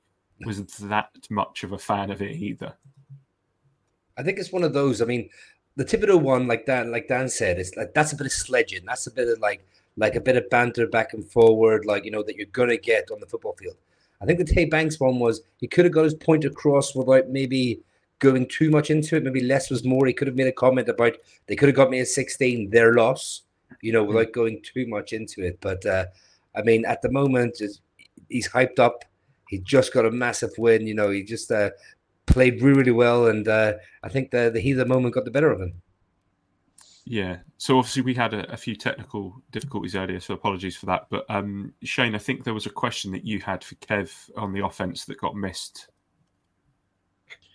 [0.45, 2.73] was that much of a fan of it either.
[4.17, 5.01] I think it's one of those.
[5.01, 5.29] I mean,
[5.75, 8.85] the Thibodeaux one, like Dan, like Dan said, it's like that's a bit of sledging.
[8.85, 9.65] That's a bit of like
[9.97, 13.09] like a bit of banter back and forward, like you know that you're gonna get
[13.11, 13.75] on the football field.
[14.21, 17.29] I think the Tay Banks one was he could have got his point across without
[17.29, 17.81] maybe
[18.19, 19.23] going too much into it.
[19.23, 20.05] Maybe less was more.
[20.05, 21.17] He could have made a comment about
[21.47, 23.41] they could have got me a 16, their loss,
[23.81, 24.33] you know, without mm.
[24.33, 25.59] going too much into it.
[25.59, 26.05] But uh,
[26.55, 27.61] I mean, at the moment,
[28.29, 29.03] he's hyped up.
[29.53, 30.87] He just got a massive win.
[30.87, 31.71] You know, he just uh,
[32.25, 35.25] played really, really well, and uh, I think the the heat of the moment got
[35.25, 35.81] the better of him.
[37.05, 37.37] Yeah.
[37.57, 41.07] So obviously we had a, a, few technical difficulties earlier, so apologies for that.
[41.09, 44.53] But um, Shane, I think there was a question that you had for Kev on
[44.53, 45.89] the offense that got missed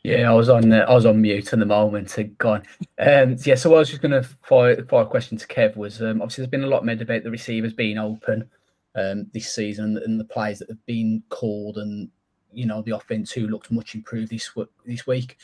[0.04, 2.62] yeah, I was on uh, I was on mute in the moment and gone.
[2.98, 5.76] Um, yeah, so I was just going to fire, fire a question to Kev.
[5.76, 8.48] Was um, obviously there's been a lot made about the receivers being open,
[8.94, 12.10] um, this season and the players that have been called and
[12.52, 14.50] you know the offense who looked much improved this
[14.84, 15.36] this week.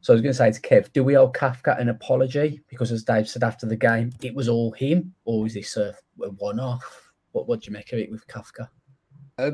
[0.00, 2.92] So I was going to say to Kev, do we owe Kafka an apology because,
[2.92, 7.10] as Dave said after the game, it was all him, or is this a, one-off?
[7.32, 8.68] What what do you make of it with Kafka?
[9.38, 9.52] Uh,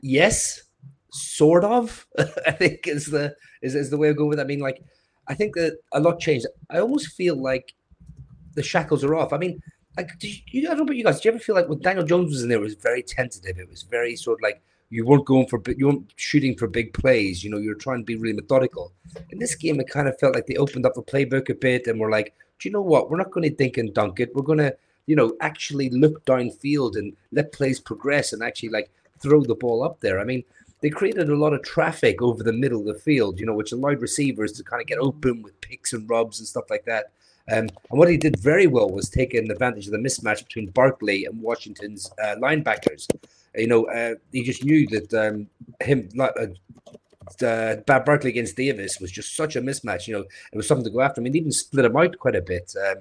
[0.00, 0.62] yes,
[1.10, 2.06] sort of.
[2.46, 4.38] I think is the is, is the way I go with.
[4.38, 4.42] It.
[4.42, 4.82] I mean, like
[5.26, 6.46] I think that a lot changed.
[6.70, 7.74] I almost feel like
[8.54, 9.32] the shackles are off.
[9.32, 9.60] I mean,
[9.98, 11.20] like you, I don't know about you guys.
[11.20, 13.58] Do you ever feel like when Daniel Jones was in there, it was very tentative.
[13.58, 16.92] It was very sort of like you weren't going for you weren't shooting for big
[16.94, 17.42] plays.
[17.42, 18.92] You know, you're trying to be really methodical.
[19.30, 21.86] In this game, it kind of felt like they opened up the playbook a bit
[21.88, 23.10] and were like, do you know what?
[23.10, 24.34] We're not going to dink and dunk it.
[24.34, 28.90] We're going to, you know, actually look downfield and let plays progress and actually like
[29.20, 30.20] throw the ball up there.
[30.20, 30.44] I mean,
[30.80, 33.72] they created a lot of traffic over the middle of the field, you know, which
[33.72, 37.10] allowed receivers to kind of get open with picks and rubs and stuff like that.
[37.50, 41.24] Um, and what he did very well was taking advantage of the mismatch between Barkley
[41.24, 43.08] and Washington's uh, linebackers.
[43.54, 45.48] You know, uh, he just knew that um,
[45.80, 50.06] him, uh, uh, Barkley against Davis was just such a mismatch.
[50.06, 51.20] You know, it was something to go after.
[51.20, 52.74] I mean, even split him out quite a bit.
[52.90, 52.98] Um,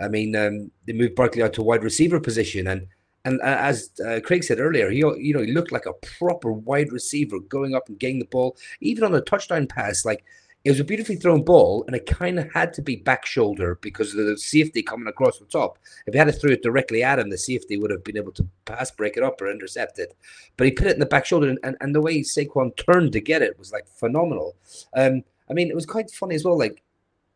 [0.00, 2.86] I mean, um, they moved Barkley out to wide receiver position, and
[3.24, 6.52] and uh, as uh, Craig said earlier, he you know he looked like a proper
[6.52, 10.04] wide receiver going up and getting the ball, even on a touchdown pass.
[10.04, 10.24] Like
[10.64, 13.78] it was a beautifully thrown ball, and it kind of had to be back shoulder
[13.82, 15.78] because of the safety coming across the top.
[16.06, 18.32] If he had to throw it directly at him, the safety would have been able
[18.32, 20.14] to pass break it up or intercept it.
[20.56, 23.12] But he put it in the back shoulder, and, and, and the way Saquon turned
[23.12, 24.54] to get it was like phenomenal.
[24.94, 26.56] Um, I mean, it was quite funny as well.
[26.56, 26.82] Like,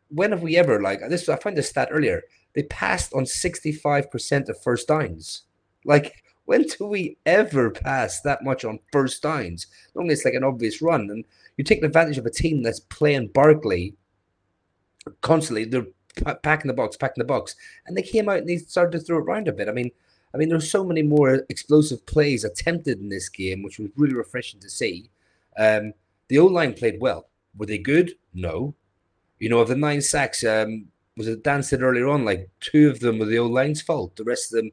[0.08, 1.28] when have we ever like this?
[1.28, 2.22] I found this stat earlier.
[2.54, 5.42] They passed on sixty five percent of first downs.
[5.84, 9.66] Like, when do we ever pass that much on first downs?
[9.96, 11.24] Normally, it's like an obvious run, and
[11.56, 13.94] you're taking advantage of a team that's playing Barkley
[15.20, 15.64] constantly.
[15.64, 15.86] They're
[16.42, 19.18] packing the box, packing the box, and they came out and they started to throw
[19.18, 19.68] it around a bit.
[19.68, 19.90] I mean,
[20.34, 24.14] I mean, there's so many more explosive plays attempted in this game, which was really
[24.14, 25.10] refreshing to see.
[25.58, 25.92] Um,
[26.28, 27.28] the O line played well.
[27.56, 28.12] Were they good?
[28.34, 28.74] No.
[29.38, 32.90] You know, of the nine sacks, um, was it Dan said earlier on, like two
[32.90, 34.16] of them were the O line's fault.
[34.16, 34.70] The rest of them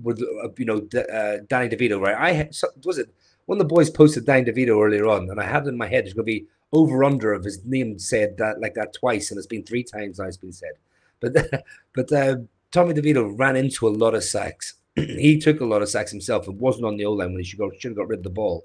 [0.00, 2.16] were, uh, you know, uh, Danny DeVito, right?
[2.16, 3.12] I had, was it
[3.46, 5.88] one of the boys posted Danny DeVito earlier on, and I had it in my
[5.88, 9.30] head it's going to be over under of his name said that like that twice,
[9.30, 10.72] and it's been three times now it's been said.
[11.20, 11.36] But
[11.94, 12.36] but uh,
[12.70, 14.74] Tommy DeVito ran into a lot of sacks.
[14.94, 17.44] he took a lot of sacks himself and wasn't on the O line when he
[17.44, 18.64] should, go, should have got rid of the ball.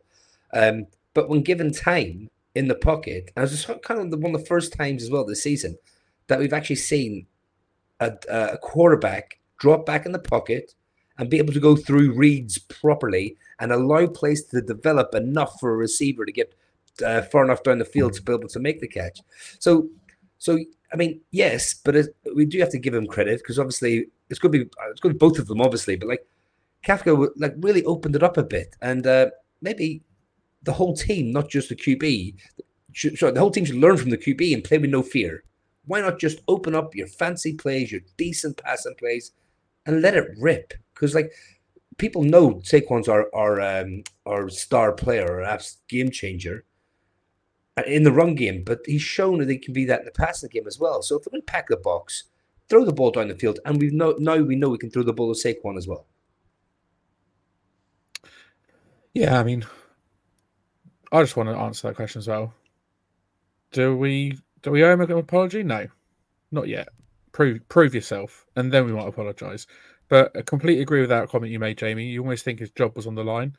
[0.53, 4.33] Um, but when given time in the pocket, and it was kind of the, one
[4.33, 5.77] of the first times as well this season
[6.27, 7.27] that we've actually seen
[7.99, 10.73] a, a quarterback drop back in the pocket
[11.17, 15.73] and be able to go through reads properly and allow plays to develop enough for
[15.73, 16.53] a receiver to get
[17.05, 19.19] uh, far enough down the field to be able to make the catch.
[19.59, 19.89] So,
[20.37, 20.59] so
[20.93, 24.39] I mean, yes, but it, we do have to give him credit because obviously it's
[24.39, 25.95] going to be it's going to be both of them, obviously.
[25.95, 26.27] But like
[26.85, 29.27] Kafka, like really opened it up a bit, and uh,
[29.61, 30.01] maybe
[30.63, 32.35] the whole team, not just the QB,
[32.93, 35.43] should, sorry, the whole team should learn from the QB and play with no fear.
[35.85, 39.31] Why not just open up your fancy plays, your decent passing plays,
[39.85, 40.73] and let it rip?
[40.93, 41.31] Because like
[41.97, 46.63] people know Saquon's our our um, our star player, our game changer
[47.77, 50.11] uh, in the run game, but he's shown that he can be that in the
[50.11, 51.01] passing game as well.
[51.01, 52.25] So if we're pack the box,
[52.69, 55.03] throw the ball down the field, and we know now we know we can throw
[55.03, 56.05] the ball to Saquon as well.
[59.13, 59.65] Yeah, I mean,
[61.11, 62.53] I just want to answer that question as well.
[63.71, 65.63] Do we do we owe him an apology?
[65.63, 65.87] No,
[66.51, 66.89] not yet.
[67.31, 69.65] Prove prove yourself, and then we might apologise.
[70.09, 72.05] But I completely agree with that comment you made, Jamie.
[72.05, 73.55] You almost think his job was on the line.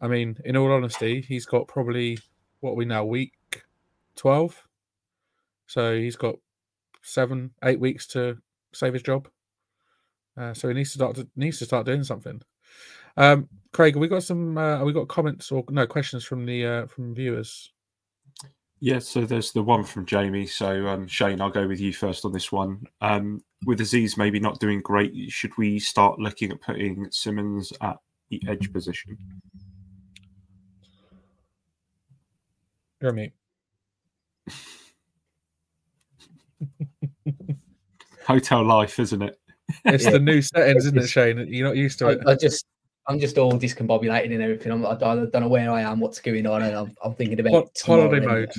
[0.00, 2.18] I mean, in all honesty, he's got probably
[2.60, 3.32] what we now week
[4.16, 4.66] twelve,
[5.66, 6.36] so he's got
[7.02, 8.38] seven, eight weeks to
[8.72, 9.28] save his job.
[10.36, 12.40] Uh, so he needs to start to, needs to start doing something.
[13.16, 14.58] Um, Craig, we got some.
[14.58, 17.70] Uh, we got comments or no questions from the uh, from viewers.
[18.80, 20.46] Yeah, so there's the one from Jamie.
[20.46, 22.86] So um, Shane, I'll go with you first on this one.
[23.00, 27.96] Um, with Azeez maybe not doing great, should we start looking at putting Simmons at
[28.30, 29.16] the edge position?
[33.00, 33.32] You're me.
[38.26, 39.38] Hotel life, isn't it?
[39.84, 41.46] It's the new settings, isn't it, Shane?
[41.48, 42.20] You're not used to it.
[42.26, 42.66] I, I just
[43.06, 44.72] I'm just all discombobulated and everything.
[44.72, 47.70] I'm, I don't, know where I am, what's going on, and I'm, I'm thinking about
[47.84, 48.50] holiday mode.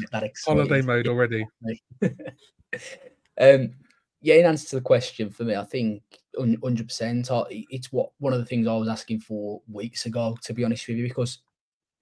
[0.46, 1.48] Holiday mode already.
[3.42, 3.74] um,
[4.26, 6.02] yeah, in answer to the question for me, I think
[6.34, 6.88] 100.
[6.88, 10.36] percent It's what one of the things I was asking for weeks ago.
[10.42, 11.44] To be honest with you, because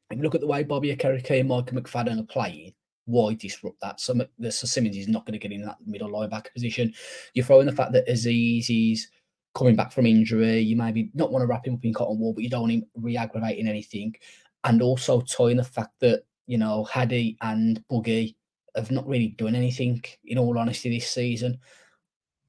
[0.09, 3.81] if you look at the way Bobby Okereke and Michael McFadden are playing, why disrupt
[3.81, 3.99] that?
[3.99, 6.93] Some the so Simmons is not going to get in that middle linebacker position.
[7.33, 9.09] You throw in the fact that Azeez is
[9.53, 10.59] coming back from injury.
[10.59, 12.71] You maybe not want to wrap him up in cotton wool, but you don't want
[12.71, 14.15] him re-aggravating anything.
[14.63, 18.35] And also toying the fact that you know Hadi and Boogie
[18.77, 20.01] have not really done anything.
[20.23, 21.59] In all honesty, this season,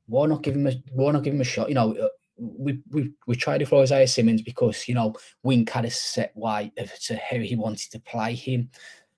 [0.06, 1.68] why not give him a why not give him a shot?
[1.68, 5.84] You know, uh, we we we it for Isaiah Simmons because you know Wink had
[5.84, 8.70] a set way of to how he wanted to play him.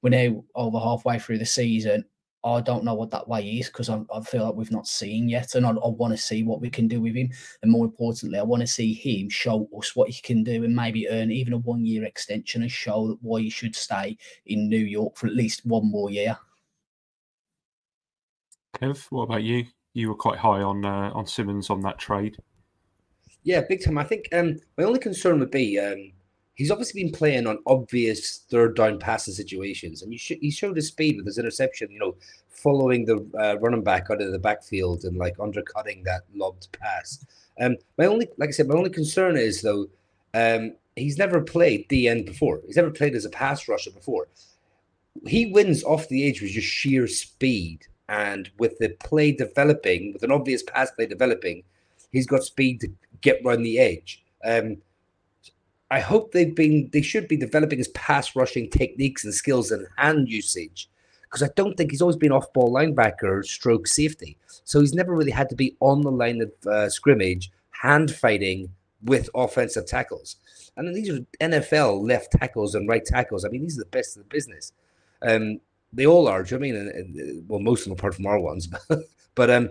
[0.03, 2.05] We're now over halfway through the season.
[2.45, 5.29] I don't know what that way is because I, I feel like we've not seen
[5.29, 7.31] yet, and I, I want to see what we can do with him.
[7.63, 10.77] And more importantly, I want to see him show us what he can do, and
[10.77, 15.17] maybe earn even a one-year extension and show why he should stay in New York
[15.17, 16.39] for at least one more year.
[18.77, 19.67] Kev, what about you?
[19.97, 22.37] You were quite high on uh, on Simmons on that trade.
[23.45, 23.97] Yeah, big time.
[23.97, 26.13] I think um, my only concern would be um,
[26.55, 30.89] he's obviously been playing on obvious third down passing situations, and sh- he showed his
[30.89, 31.91] speed with his interception.
[31.91, 32.17] You know,
[32.51, 37.25] following the uh, running back out of the backfield and like undercutting that lobbed pass.
[37.59, 39.87] Um, my only, like I said, my only concern is though,
[40.35, 42.61] um, he's never played DN before.
[42.67, 44.29] He's never played as a pass rusher before.
[45.27, 50.23] He wins off the edge with just sheer speed, and with the play developing, with
[50.23, 51.63] an obvious pass play developing,
[52.13, 52.89] he's got speed to
[53.21, 54.23] get around the edge.
[54.45, 54.79] Um,
[55.91, 59.87] I hope they've been they should be developing his pass rushing techniques and skills and
[59.97, 60.89] hand usage
[61.23, 64.37] because I don't think he's always been off ball linebacker stroke safety.
[64.65, 68.71] So he's never really had to be on the line of uh, scrimmage hand fighting
[69.05, 70.37] with offensive tackles.
[70.77, 73.45] And these are NFL left tackles and right tackles.
[73.45, 74.73] I mean, these are the best in the business.
[75.23, 75.61] Um,
[75.93, 76.43] they all are.
[76.43, 76.77] Do you know I mean?
[76.77, 78.69] And, and, well, most of them apart from our ones,
[79.35, 79.71] but um,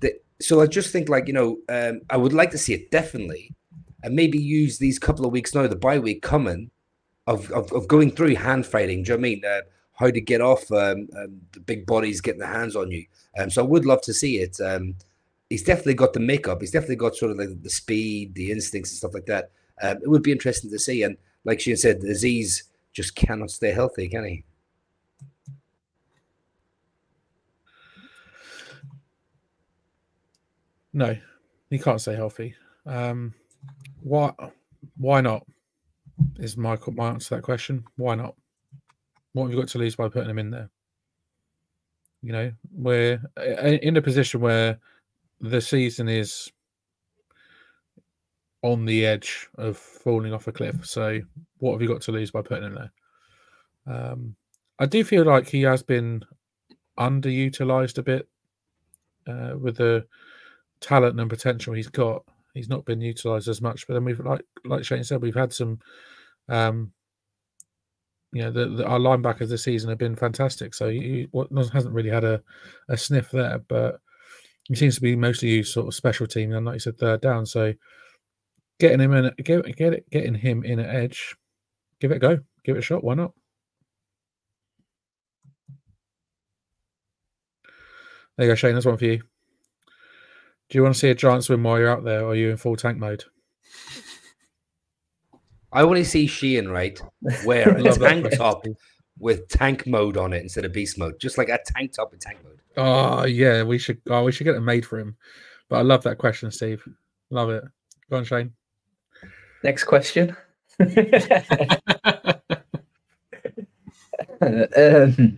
[0.00, 2.90] the, so I just think like you know, um, I would like to see it
[2.90, 3.52] definitely
[4.02, 6.70] and maybe use these couple of weeks now, the bye week coming,
[7.26, 9.02] of, of, of going through hand fighting.
[9.02, 9.42] Do you know I mean?
[9.44, 9.60] Uh,
[9.94, 13.06] how to get off um, um, the big bodies getting their hands on you.
[13.38, 14.60] Um, so I would love to see it.
[14.60, 14.96] Um,
[15.48, 16.60] he's definitely got the makeup.
[16.60, 19.50] He's definitely got sort of like the speed, the instincts, and stuff like that.
[19.82, 21.02] Um, it would be interesting to see.
[21.02, 24.44] And like she said, the Azeez just cannot stay healthy, can he?
[30.94, 31.16] No,
[31.70, 32.54] he can't stay healthy.
[32.86, 33.34] Um,
[34.00, 34.32] why?
[34.96, 35.44] Why not?
[36.38, 37.84] Is my my answer to that question?
[37.96, 38.36] Why not?
[39.32, 40.70] What have you got to lose by putting him in there?
[42.22, 44.78] You know, we're in a position where
[45.40, 46.50] the season is
[48.62, 50.86] on the edge of falling off a cliff.
[50.86, 51.20] So,
[51.58, 52.92] what have you got to lose by putting him there?
[53.86, 54.36] Um,
[54.78, 56.24] I do feel like he has been
[56.98, 58.28] underutilized a bit
[59.26, 60.06] uh, with the
[60.80, 63.86] talent and potential he's got he's not been utilised as much.
[63.86, 65.80] But then we've like like Shane said, we've had some
[66.48, 66.92] um
[68.34, 70.74] you know, the, the, our linebackers this season have been fantastic.
[70.74, 71.28] So he, he
[71.72, 72.42] hasn't really had a,
[72.88, 74.00] a sniff there, but
[74.64, 77.20] he seems to be mostly used sort of special team and like you said, third
[77.20, 77.46] down.
[77.46, 77.74] So
[78.80, 81.36] getting him in, get, get it, getting him in at edge,
[82.00, 83.04] give it a go, give it a shot.
[83.04, 83.32] Why not?
[88.36, 88.74] There you go, Shane.
[88.74, 89.22] That's one for you.
[90.68, 92.50] Do you want to see a giant swim while you're out there, or are you
[92.50, 93.24] in full tank mode?
[95.72, 97.00] I want to see Sheehan right
[97.44, 98.64] wear a tank top
[99.18, 102.18] with tank mode on it instead of beast mode, just like a tank top in
[102.18, 102.60] tank mode.
[102.76, 104.00] Oh yeah, we should.
[104.08, 105.16] Oh, we should get it made for him.
[105.68, 106.82] But I love that question, Steve.
[107.30, 107.64] Love it.
[108.10, 108.52] Go on, Shane.
[109.62, 110.36] Next question.
[110.78, 110.86] um,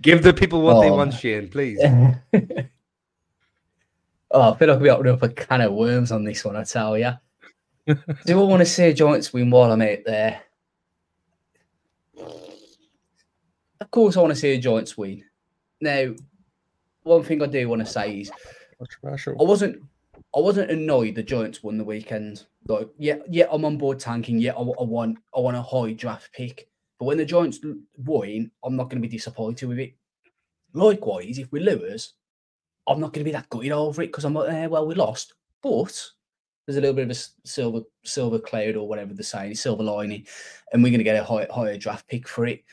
[0.01, 1.81] Give the people what oh, they want, Shane, please.
[4.39, 6.65] Oh, I feel like we opened up a can of worms on this one, I
[6.65, 7.13] tell you.
[7.87, 10.43] Do I want to see a Giants win while I'm out there?
[13.81, 15.25] Of course, I want to see a Giants win.
[15.81, 16.13] Now,
[17.05, 18.31] one thing I do want to say is
[18.79, 19.83] I wasn't
[20.37, 22.45] I wasn't annoyed the Giants won the weekend.
[22.69, 24.39] Like, yeah, yeah, I'm on board tanking.
[24.39, 26.69] Yeah, I, I want I want a high draft pick.
[26.99, 27.61] But when the Giants
[27.97, 29.95] win, I'm not going to be disappointed with it.
[30.75, 32.13] Likewise, if we lose,
[32.87, 34.95] I'm not going to be that gutted over it because I'm like, eh, well, we
[34.95, 36.11] lost, but
[36.67, 40.27] there's a little bit of a silver silver cloud or whatever they're saying, silver lining,
[40.73, 42.65] and we're going to get a high, higher draft pick for it.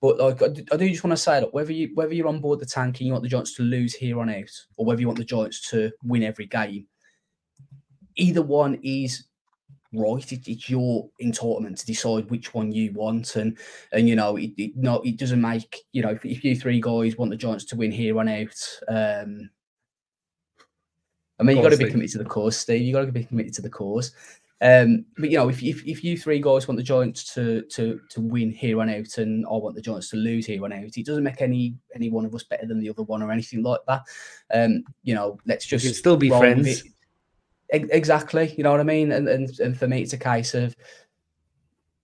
[0.00, 2.60] But like, I do, just want to say that whether you whether you're on board
[2.60, 5.06] the tank and you want the Giants to lose here on out, or whether you
[5.06, 6.86] want the Giants to win every game,
[8.16, 9.26] either one is
[9.92, 10.32] right.
[10.32, 13.58] It, it's your entitlement to decide which one you want, and
[13.92, 17.18] and you know it, it it doesn't make you know if, if, you three guys
[17.18, 19.50] want the Giants to win here on out, um,
[21.40, 22.82] I mean, you got to be committed to the cause, Steve.
[22.82, 24.12] You got to be committed to the cause.
[24.62, 27.98] Um, but you know, if, if if you three guys want the Giants to to
[28.10, 30.96] to win here on out, and I want the Giants to lose here on out,
[30.96, 33.62] it doesn't make any any one of us better than the other one or anything
[33.62, 34.02] like that.
[34.52, 36.84] Um, you know, let's just still be friends.
[37.70, 38.54] exactly.
[38.58, 39.12] You know what I mean?
[39.12, 40.76] And, and and for me, it's a case of,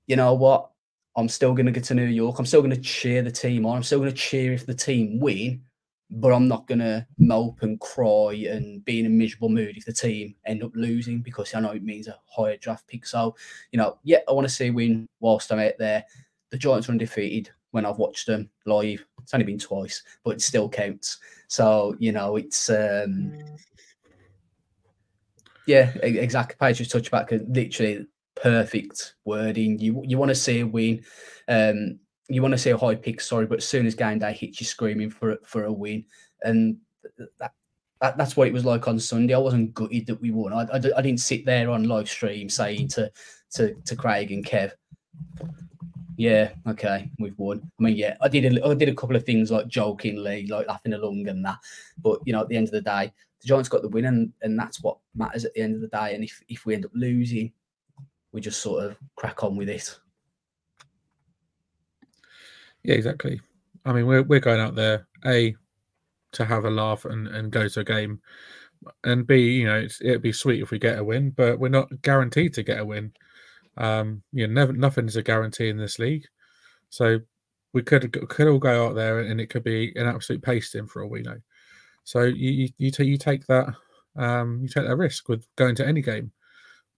[0.07, 0.70] you know what?
[1.14, 2.39] I'm still going to get to New York.
[2.39, 3.76] I'm still going to cheer the team on.
[3.76, 5.62] I'm still going to cheer if the team win,
[6.11, 9.84] but I'm not going to mope and cry and be in a miserable mood if
[9.84, 13.07] the team end up losing because I know it means a higher draft pick.
[13.07, 13.34] So,
[13.72, 16.04] you know, yeah, I want to see win whilst I'm out there.
[16.50, 19.04] The Giants are undefeated when I've watched them live.
[19.20, 21.18] It's only been twice, but it still counts.
[21.48, 23.32] So, you know, it's um
[25.66, 26.57] yeah, exactly.
[26.59, 29.78] Patriots touchback, literally perfect wording.
[29.80, 31.04] You you want to see a win,
[31.48, 31.98] um,
[32.29, 33.20] you want to see a high pick.
[33.20, 36.05] Sorry, but as soon as game day hits, you're screaming for for a win,
[36.43, 36.77] and
[37.39, 37.53] that,
[38.01, 39.35] that that's what it was like on Sunday.
[39.35, 40.53] I wasn't gutted that we won.
[40.53, 43.11] I, I, I didn't sit there on live stream saying to
[43.53, 44.72] to to Craig and Kev,
[46.16, 47.70] yeah, okay, we've won.
[47.79, 50.66] I mean, yeah, I did a, I did a couple of things like jokingly, like
[50.66, 51.59] laughing along and that,
[52.03, 54.33] but you know, at the end of the day, the Giants got the win, and
[54.43, 56.14] and that's what matters at the end of the day.
[56.14, 57.53] And if if we end up losing,
[58.33, 59.97] we just sort of crack on with it.
[62.87, 63.41] Yeah, exactly.
[63.84, 65.57] I mean, we're we're going out there a
[66.32, 68.20] to have a laugh and and go to a game,
[69.05, 72.03] and b you know it'd be sweet if we get a win, but we're not
[72.03, 73.12] guaranteed to get a win.
[73.78, 76.26] Um, you know, never nothing is a guarantee in this league,
[76.91, 77.20] so
[77.74, 81.05] we could could all go out there and it could be an absolute pasting for
[81.05, 81.39] all we know.
[82.05, 83.68] So you you, you take you take that
[84.16, 86.32] um, you take that risk with going to any game,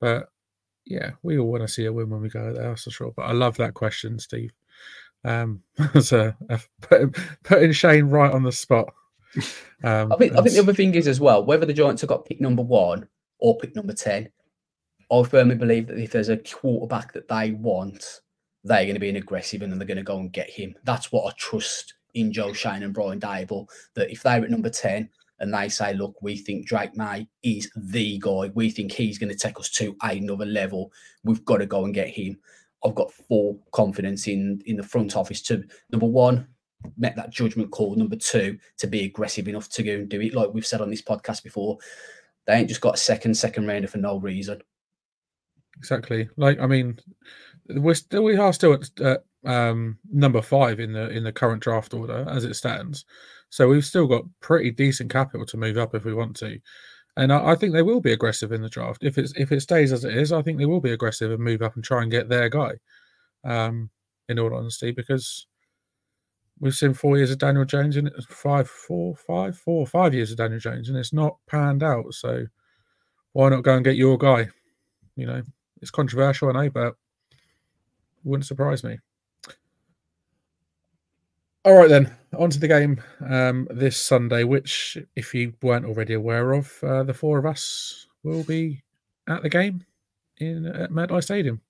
[0.00, 0.28] but
[0.86, 2.90] yeah, we all want to see a win when we go out there, that's for
[2.90, 3.12] sure.
[3.16, 4.52] But I love that question, Steve.
[5.24, 5.62] Um,
[6.00, 6.32] so
[6.80, 8.92] putting, putting Shane right on the spot.
[9.84, 12.08] Um, I think I think the other thing is as well whether the Giants have
[12.08, 13.06] got pick number one
[13.38, 14.28] or pick number ten.
[15.10, 18.20] I firmly believe that if there's a quarterback that they want,
[18.64, 20.74] they're going to be an aggressive and then they're going to go and get him.
[20.84, 23.68] That's what I trust in Joe Schoen and Brian Daboll.
[23.94, 25.08] That if they're at number 10
[25.40, 29.30] and they say, look, we think Drake Maye is the guy, we think he's going
[29.30, 30.92] to take us to another level,
[31.24, 32.38] we've got to go and get him.
[32.84, 36.46] I've got full confidence in in the front office to number one,
[36.96, 37.94] make that judgment call.
[37.96, 40.34] Number two, to be aggressive enough to go and do it.
[40.34, 41.78] Like we've said on this podcast before,
[42.46, 44.60] they ain't just got a second, second rounder for no reason.
[45.76, 46.28] Exactly.
[46.36, 46.98] Like I mean,
[47.68, 51.94] we're still we are still at um, number five in the in the current draft
[51.94, 53.04] order as it stands.
[53.50, 56.58] So we've still got pretty decent capital to move up if we want to,
[57.18, 59.60] and I, I, think they will be aggressive in the draft if it's if it
[59.60, 60.32] stays as it is.
[60.32, 62.72] I think they will be aggressive and move up and try and get their guy.
[63.44, 63.90] Um,
[64.28, 65.46] in all honesty, because
[66.60, 70.36] we've seen four years of Daniel Jones and five, four, five, four, five years of
[70.36, 72.12] Daniel Jones, and it's not panned out.
[72.14, 72.46] So
[73.32, 74.48] why not go and get your guy?
[75.16, 75.42] You know,
[75.80, 76.94] it's controversial, I know, but
[78.24, 78.98] wouldn't surprise me.
[81.64, 86.14] All right, then on to the game um, this Sunday, which, if you weren't already
[86.14, 88.82] aware of, uh, the four of us will be
[89.28, 89.84] at the game
[90.38, 91.60] in at MetLife Stadium.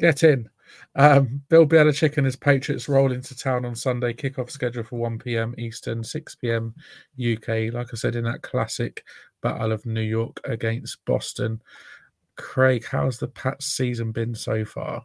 [0.00, 0.48] Get in.
[0.96, 4.12] Um, Bill Belichick and his Patriots roll into town on Sunday.
[4.12, 5.54] Kickoff scheduled for 1 p.m.
[5.58, 6.74] Eastern, 6 p.m.
[7.20, 7.72] UK.
[7.72, 9.04] Like I said, in that classic
[9.42, 11.60] Battle of New York against Boston.
[12.36, 15.04] Craig, how's the Pats season been so far?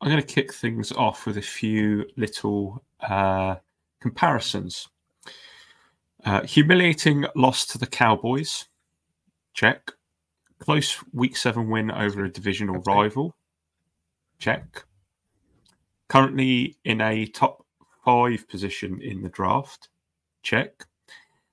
[0.00, 3.56] I'm going to kick things off with a few little uh,
[4.00, 4.88] comparisons.
[6.24, 8.66] Uh, humiliating loss to the Cowboys.
[9.52, 9.92] Check.
[10.58, 12.92] Close week seven win over a divisional okay.
[12.92, 13.34] rival.
[14.38, 14.84] Check.
[16.08, 17.64] Currently in a top
[18.04, 19.88] five position in the draft.
[20.42, 20.86] Check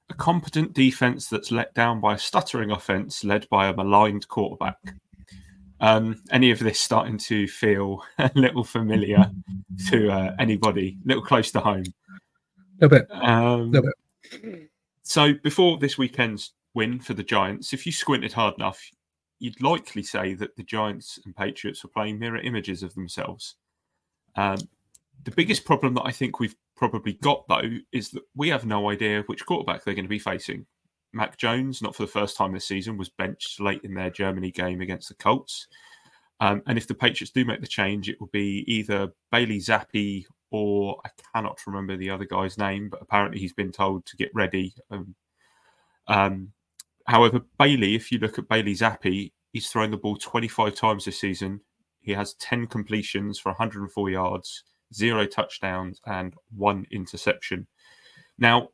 [0.09, 4.77] a competent defense that's let down by a stuttering offense led by a maligned quarterback.
[5.79, 9.29] Um, any of this starting to feel a little familiar
[9.89, 11.85] to uh, anybody, a little close to home?
[11.85, 13.07] A little bit.
[13.11, 14.69] Um, a bit.
[15.03, 18.81] So before this weekend's win for the Giants, if you squinted hard enough,
[19.39, 23.55] you'd likely say that the Giants and Patriots were playing mirror images of themselves.
[24.35, 24.57] Um,
[25.23, 28.89] the biggest problem that I think we've probably got though is that we have no
[28.89, 30.65] idea which quarterback they're going to be facing.
[31.13, 34.51] Mac Jones, not for the first time this season, was benched late in their Germany
[34.51, 35.67] game against the Colts.
[36.39, 40.25] Um, and if the Patriots do make the change, it will be either Bailey Zappe
[40.51, 44.29] or I cannot remember the other guy's name, but apparently he's been told to get
[44.33, 44.73] ready.
[44.91, 45.15] Um,
[46.07, 46.51] um,
[47.05, 51.19] however, Bailey, if you look at Bailey Zappe, he's thrown the ball 25 times this
[51.19, 51.59] season.
[52.01, 57.67] He has 10 completions for 104 yards zero touchdowns, and one interception.
[58.37, 58.69] Now,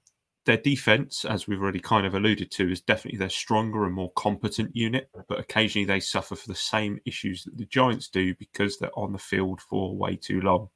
[0.46, 4.12] their defense, as we've already kind of alluded to, is definitely their stronger and more
[4.12, 8.78] competent unit, but occasionally they suffer for the same issues that the Giants do because
[8.78, 10.70] they're on the field for way too long.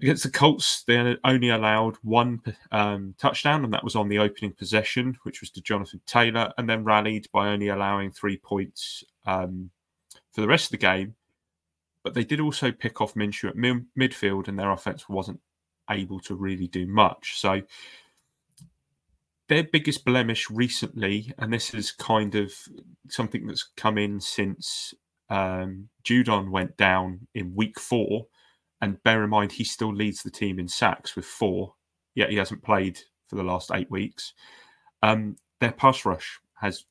[0.00, 2.40] Against the Colts, they only allowed one
[2.70, 6.68] um, touchdown, and that was on the opening possession, which was to Jonathan Taylor, and
[6.68, 9.70] then rallied by only allowing three points um,
[10.32, 11.14] for the rest of the game.
[12.04, 15.40] But they did also pick off Minshew at mid- midfield, and their offense wasn't
[15.90, 17.40] able to really do much.
[17.40, 17.62] So
[19.48, 22.52] their biggest blemish recently, and this is kind of
[23.08, 24.92] something that's come in since
[25.30, 28.26] um, Judon went down in week four,
[28.80, 31.74] and bear in mind he still leads the team in sacks with four,
[32.14, 34.32] yet he hasn't played for the last eight weeks.
[35.02, 36.84] Um, their pass rush has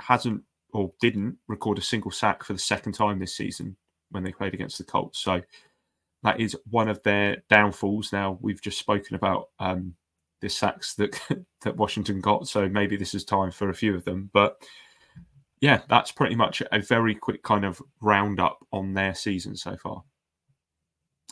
[0.00, 0.42] hasn't
[0.72, 3.76] or didn't record a single sack for the second time this season
[4.10, 5.18] when they played against the Colts.
[5.18, 5.42] So
[6.22, 8.12] that is one of their downfalls.
[8.12, 9.94] Now we've just spoken about um,
[10.40, 11.20] the sacks that
[11.62, 14.30] that Washington got, so maybe this is time for a few of them.
[14.32, 14.62] But
[15.60, 20.04] yeah, that's pretty much a very quick kind of roundup on their season so far.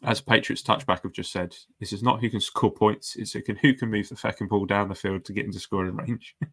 [0.02, 3.42] As Patriots touchback have just said, this is not who can score points; it's who
[3.42, 6.36] can who can move the fucking ball down the field to get into scoring range.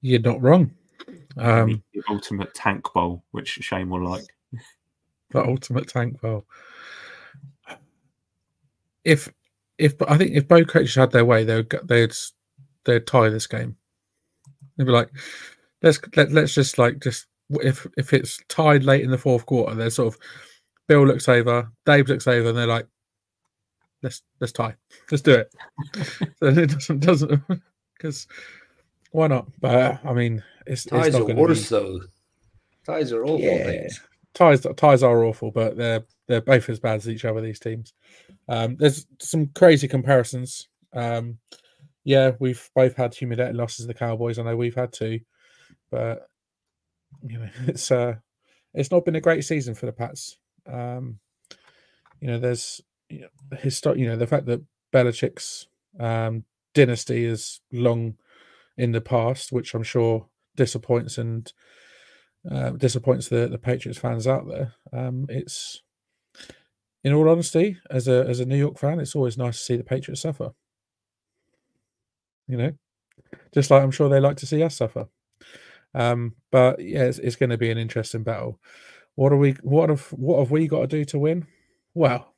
[0.00, 0.72] You're not wrong.
[1.36, 4.26] Um, the ultimate tank bowl, which Shane will like.
[5.30, 6.46] The ultimate tank bowl.
[9.04, 9.28] If
[9.78, 12.12] if I think if both coaches had their way, they would they'd
[12.84, 13.76] they'd tie this game.
[14.76, 15.10] They'd be like,
[15.82, 19.74] let's let, let's just like just if if it's tied late in the fourth quarter,
[19.74, 20.20] they're sort of
[20.86, 22.86] Bill looks over, Dave looks over, and they're like,
[24.02, 24.74] let's let's tie,
[25.10, 25.54] let's do it.
[26.38, 27.42] so it doesn't doesn't
[27.96, 28.26] because
[29.12, 29.48] why not?
[29.60, 32.00] But uh, I mean, it's ties it's are worse though.
[32.84, 33.64] Ties are awful Yeah.
[33.64, 34.00] things.
[34.38, 37.40] Ties ties are awful, but they're they're both as bad as each other.
[37.40, 37.92] These teams.
[38.48, 40.68] Um, there's some crazy comparisons.
[40.92, 41.38] Um,
[42.04, 43.86] yeah, we've both had humiliating losses.
[43.86, 44.38] The Cowboys.
[44.38, 45.20] I know we've had two,
[45.90, 46.28] but
[47.26, 48.14] you know it's uh
[48.74, 50.36] it's not been a great season for the Pats.
[50.70, 51.18] Um,
[52.20, 53.26] you know, there's you
[53.96, 54.62] you know the fact that
[54.92, 55.66] Belichick's
[55.98, 58.14] um, dynasty is long
[58.76, 60.26] in the past, which I'm sure
[60.56, 61.52] disappoints and
[62.50, 64.74] uh, disappoints the, the Patriots fans out there.
[64.92, 65.82] Um, it's
[67.04, 69.76] in all honesty, as a as a New York fan, it's always nice to see
[69.76, 70.50] the Patriots suffer.
[72.46, 72.72] You know,
[73.52, 75.06] just like I'm sure they like to see us suffer.
[75.94, 78.60] Um, but yeah, it's, it's going to be an interesting battle.
[79.14, 79.52] What are we?
[79.62, 81.46] What have what have we got to do to win?
[81.94, 82.34] Well,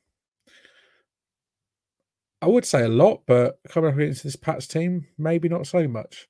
[2.41, 5.87] I would say a lot, but coming up against this Pats team, maybe not so
[5.87, 6.27] much.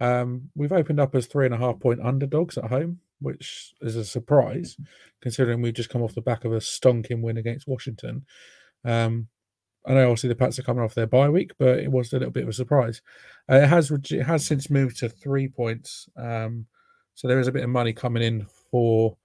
[0.00, 3.96] Um, we've opened up as three and a half point underdogs at home, which is
[3.96, 4.76] a surprise
[5.20, 8.24] considering we've just come off the back of a stonking win against Washington.
[8.84, 9.28] Um,
[9.86, 12.18] I know obviously the Pats are coming off their bye week, but it was a
[12.18, 13.00] little bit of a surprise.
[13.50, 16.66] Uh, it has it has since moved to three points, um,
[17.14, 19.16] so there is a bit of money coming in for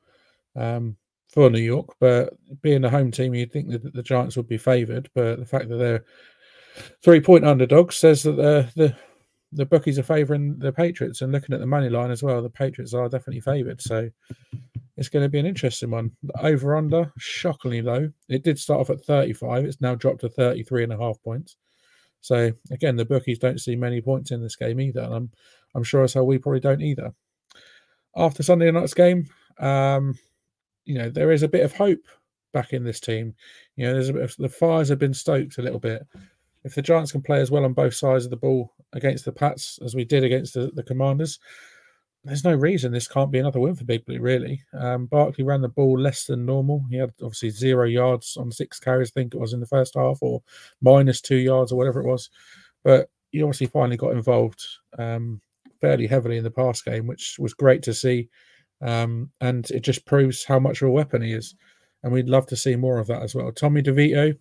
[0.55, 0.95] um,
[1.27, 1.93] for New York.
[1.99, 5.45] But being a home team, you'd think that the Giants would be favoured, but the
[5.45, 6.05] fact that they're
[7.03, 8.95] three point underdogs says that the the
[9.53, 12.49] the bookies are favouring the Patriots, and looking at the money line as well, the
[12.49, 13.81] Patriots are definitely favoured.
[13.81, 14.09] So
[14.97, 16.11] it's going to be an interesting one.
[16.23, 18.11] The over under, shockingly low.
[18.29, 19.65] It did start off at 35.
[19.65, 21.57] It's now dropped to 33 and a half points.
[22.21, 25.01] So again, the bookies don't see many points in this game either.
[25.01, 25.31] And I'm
[25.75, 27.13] I'm sure as how we probably don't either.
[28.15, 29.27] After Sunday night's game,
[29.59, 30.17] um,
[30.85, 32.05] you know, there is a bit of hope
[32.53, 33.33] back in this team.
[33.75, 36.05] You know, there's a bit of the fires have been stoked a little bit.
[36.63, 39.31] If the Giants can play as well on both sides of the ball against the
[39.31, 41.39] Pats as we did against the, the Commanders,
[42.23, 44.63] there's no reason this can't be another win for Big Blue, really.
[44.73, 46.85] Um, Barkley ran the ball less than normal.
[46.89, 49.95] He had obviously zero yards on six carries, I think it was in the first
[49.95, 50.41] half, or
[50.81, 52.29] minus two yards or whatever it was.
[52.83, 54.65] But he obviously finally got involved
[54.97, 55.41] um,
[55.81, 58.29] fairly heavily in the pass game, which was great to see.
[58.81, 61.55] Um, and it just proves how much of a weapon he is.
[62.03, 63.51] And we'd love to see more of that as well.
[63.51, 64.37] Tommy DeVito,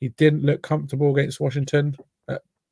[0.00, 1.96] he didn't look comfortable against Washington.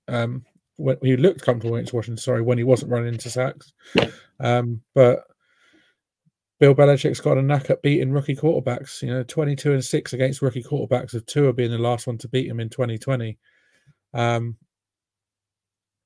[0.08, 0.44] Um,
[0.82, 3.72] when he looked comfortable against Washington, sorry, when he wasn't running into sacks.
[4.40, 5.24] Um, but
[6.58, 9.02] Bill Belichick's got a knack at beating rookie quarterbacks.
[9.02, 12.28] You know, 22 and 6 against rookie quarterbacks, with Tua being the last one to
[12.28, 13.38] beat him in 2020.
[14.14, 14.56] Um,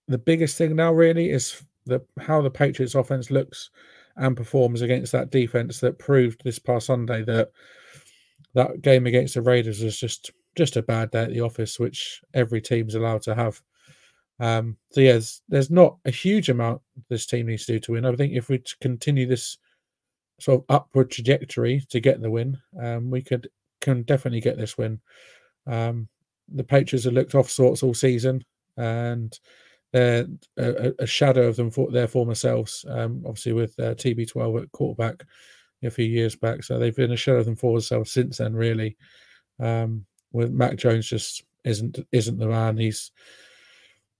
[0.08, 3.70] the biggest thing now, really, is the how the Patriots offense looks
[4.16, 7.50] and performs against that defense that proved this past Sunday that
[8.54, 12.22] that game against the Raiders was just just a bad day at the office, which
[12.34, 13.60] every team's allowed to have.
[14.38, 15.18] Um, so yeah,
[15.48, 18.04] there's, not a huge amount this team needs to do to win.
[18.04, 19.58] I think if we continue this
[20.38, 23.48] sort of upward trajectory to get the win, um, we could
[23.80, 25.00] can definitely get this win.
[25.66, 26.08] Um,
[26.52, 28.44] the Patriots have looked off sorts all season,
[28.76, 29.38] and
[29.92, 30.26] they're
[30.58, 32.84] a, a shadow of them for their former selves.
[32.88, 35.24] Um, obviously, with uh, TB12 at quarterback
[35.82, 38.54] a few years back, so they've been a shadow of them for themselves since then,
[38.54, 38.96] really.
[39.60, 42.76] Um, with Mac Jones just isn't isn't the man.
[42.76, 43.10] He's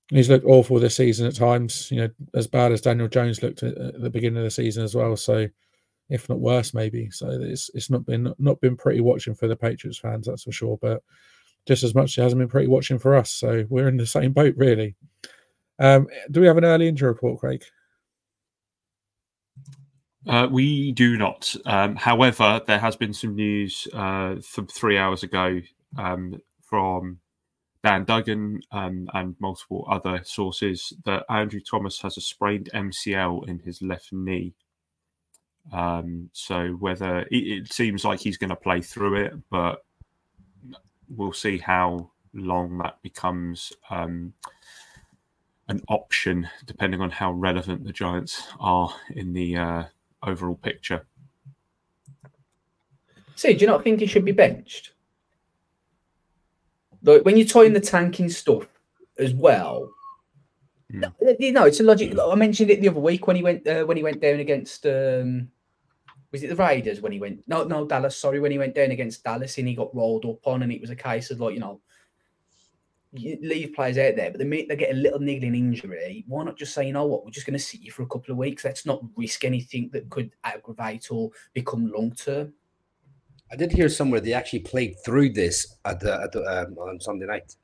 [0.08, 1.90] he's looked awful this season at times.
[1.90, 4.84] You know, as bad as Daniel Jones looked at, at the beginning of the season
[4.84, 5.16] as well.
[5.16, 5.48] So,
[6.08, 7.10] if not worse, maybe.
[7.10, 10.52] So it's it's not been not been pretty watching for the Patriots fans, that's for
[10.52, 10.78] sure.
[10.80, 11.02] But
[11.66, 13.30] just as much it hasn't been pretty watching for us.
[13.32, 14.94] So we're in the same boat, really.
[15.78, 17.64] Um, do we have an early injury report, Craig?
[20.26, 21.54] Uh, we do not.
[21.66, 25.60] Um, however, there has been some news uh, from three hours ago
[25.96, 27.20] um, from
[27.84, 33.58] Dan Duggan um, and multiple other sources that Andrew Thomas has a sprained MCL in
[33.60, 34.54] his left knee.
[35.72, 39.84] Um, so whether it, it seems like he's going to play through it, but
[41.08, 44.32] we'll see how long that becomes um,
[45.68, 49.84] an option, depending on how relevant the Giants are in the uh,
[50.22, 51.06] overall picture.
[53.34, 54.92] See, do you not think he should be benched?
[57.06, 58.68] Like when you're tying the tanking stuff
[59.18, 59.90] as well.
[60.92, 61.12] Mm.
[61.40, 62.16] You know, it's a logic.
[62.18, 64.86] I mentioned it the other week when he went uh, when he went down against
[64.86, 65.48] um,
[66.32, 68.90] was it the Raiders when he went no no Dallas sorry when he went down
[68.90, 71.54] against Dallas and he got rolled up on and it was a case of like
[71.54, 71.80] you know
[73.12, 76.44] you leave players out there but the minute they get a little niggling injury why
[76.44, 78.32] not just say you know what we're just going to sit you for a couple
[78.32, 82.52] of weeks let's not risk anything that could aggravate or become long term.
[83.50, 87.00] I did hear somewhere they actually played through this at the, at the um, on
[87.00, 87.54] Sunday night.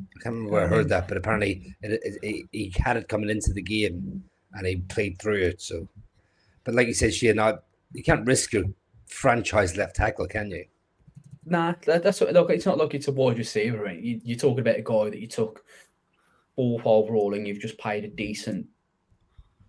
[0.00, 3.08] I can't remember where I heard that, but apparently it, it, it, he had it
[3.08, 5.60] coming into the game and he played through it.
[5.60, 5.86] So,
[6.64, 7.62] but like you said, Shane, not
[7.92, 8.64] you can't risk your
[9.06, 10.64] franchise left tackle, can you?
[11.44, 12.32] Nah, that, that's what.
[12.32, 13.84] Look, it's not like it's a wide receiver.
[13.84, 13.98] Right?
[13.98, 15.64] You, you're talking about a guy that you took
[16.56, 18.66] fourth overall, and you've just paid a decent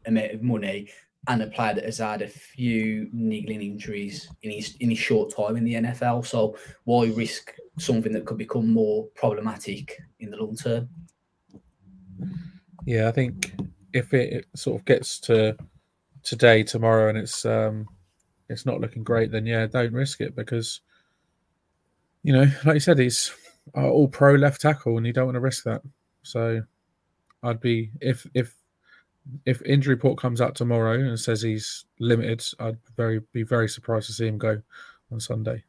[0.06, 0.89] amount of money,
[1.28, 5.34] and a player that has had a few niggling injuries in his in his short
[5.36, 6.26] time in the NFL.
[6.26, 10.89] So why risk something that could become more problematic in the long term?
[12.86, 13.53] Yeah, I think
[13.93, 15.55] if it, sort of gets to
[16.24, 17.88] today, tomorrow, and it's um,
[18.49, 20.82] it's not looking great, then yeah, don't risk it because
[22.24, 23.34] you know, like you said, he's
[23.76, 25.82] all pro left tackle, and you don't want to risk that.
[26.24, 26.61] So,
[27.43, 28.55] I'd be if if
[29.45, 34.07] if injury report comes out tomorrow and says he's limited, I'd very be very surprised
[34.07, 34.61] to see him go
[35.11, 35.63] on Sunday.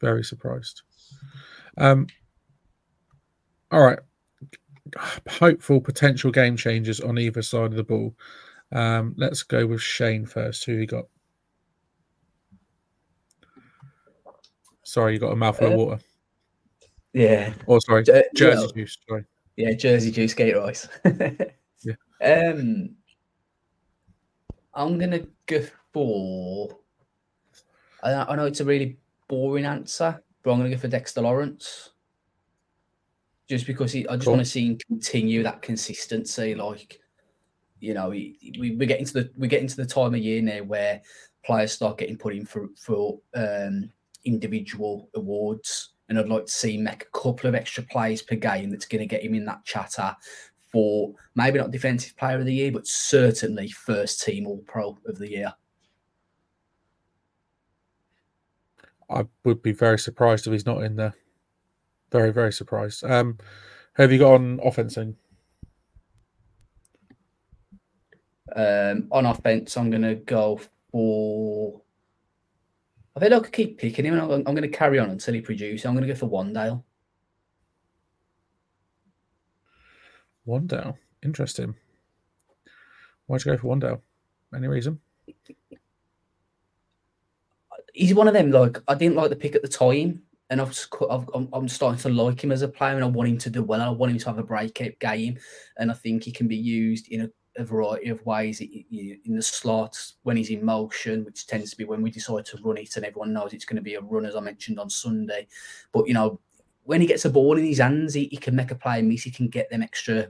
[0.00, 0.82] Very surprised.
[1.76, 2.06] Um.
[3.72, 3.98] All right
[5.28, 8.14] hopeful potential game changers on either side of the ball.
[8.72, 10.64] Um, let's go with Shane first.
[10.64, 11.06] Who you got?
[14.84, 16.00] Sorry, you got a mouthful uh, of water.
[17.12, 17.52] Yeah.
[17.68, 18.98] Oh, sorry, Jer- Jersey juice.
[19.08, 19.24] Sorry.
[19.56, 20.88] Yeah, Jersey juice, gate rice.
[22.20, 22.96] Um,
[24.74, 26.78] I'm gonna go for.
[28.02, 28.98] I, I know it's a really
[29.28, 31.90] boring answer, but I'm gonna go for Dexter Lawrence
[33.50, 34.34] just because he, I just cool.
[34.34, 36.54] want to see him continue that consistency.
[36.54, 37.00] Like,
[37.80, 40.40] you know, we, we, are getting to the we're getting to the time of year
[40.40, 41.02] now where
[41.44, 43.90] players start getting put in for for um,
[44.24, 48.36] individual awards, and I'd like to see him make a couple of extra plays per
[48.36, 50.14] game that's going to get him in that chatter
[50.72, 55.18] for maybe not defensive player of the year, but certainly first team All Pro of
[55.18, 55.52] the year.
[59.08, 61.14] I would be very surprised if he's not in there.
[62.12, 63.04] Very, very surprised.
[63.04, 63.38] Um,
[63.94, 65.16] have you got on offensing?
[68.54, 70.60] Um, on offense, I'm going to go
[70.90, 71.80] for.
[73.16, 75.34] I think I could keep picking him, and I'm, I'm going to carry on until
[75.34, 75.84] he produces.
[75.84, 76.82] I'm going to go for Wan'Dale.
[80.46, 81.74] Wan'Dale, interesting.
[83.26, 84.00] Why'd you go for Wan'Dale?
[84.54, 85.00] Any reason?
[87.94, 88.50] He's one of them.
[88.50, 90.76] Like I didn't like the pick at the time and I've,
[91.08, 93.62] I've, I'm starting to like him as a player, and I want him to do
[93.62, 93.80] well.
[93.80, 95.38] I want him to have a breakout game,
[95.78, 98.60] and I think he can be used in a, a variety of ways.
[98.60, 102.58] In the slots when he's in motion, which tends to be when we decide to
[102.64, 104.90] run it, and everyone knows it's going to be a run, as I mentioned on
[104.90, 105.46] Sunday.
[105.92, 106.40] But you know,
[106.90, 109.22] when he gets a ball in his hands, he, he can make a play miss.
[109.22, 110.26] He can get them extra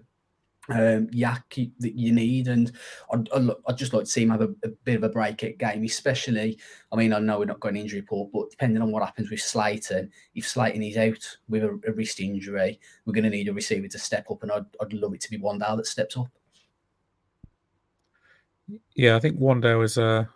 [0.68, 2.48] um, YAC that you need.
[2.48, 2.70] And
[3.10, 3.30] I'd,
[3.66, 5.82] I'd, just like to see him have a, a, bit of a break at game,
[5.84, 6.58] especially.
[6.92, 9.40] I mean, I know we're not going injury report, but depending on what happens with
[9.40, 13.54] Slayton, if Slayton is out with a, a wrist injury, we're going to need a
[13.54, 16.28] receiver to step up, and I'd, I'd love it to be Wan'Dale that steps up.
[18.94, 20.28] Yeah, I think Wan'Dale is a.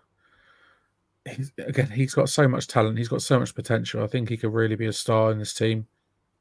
[1.30, 4.02] he's again he's got so much talent, he's got so much potential.
[4.02, 5.86] I think he could really be a star in this team.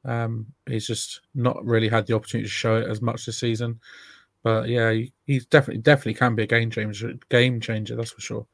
[0.06, 3.80] Um, he's just not really had the opportunity to show it as much this season.
[4.44, 7.14] But yeah, he, he's definitely definitely can be a game changer.
[7.30, 8.48] Game changer, that's for sure.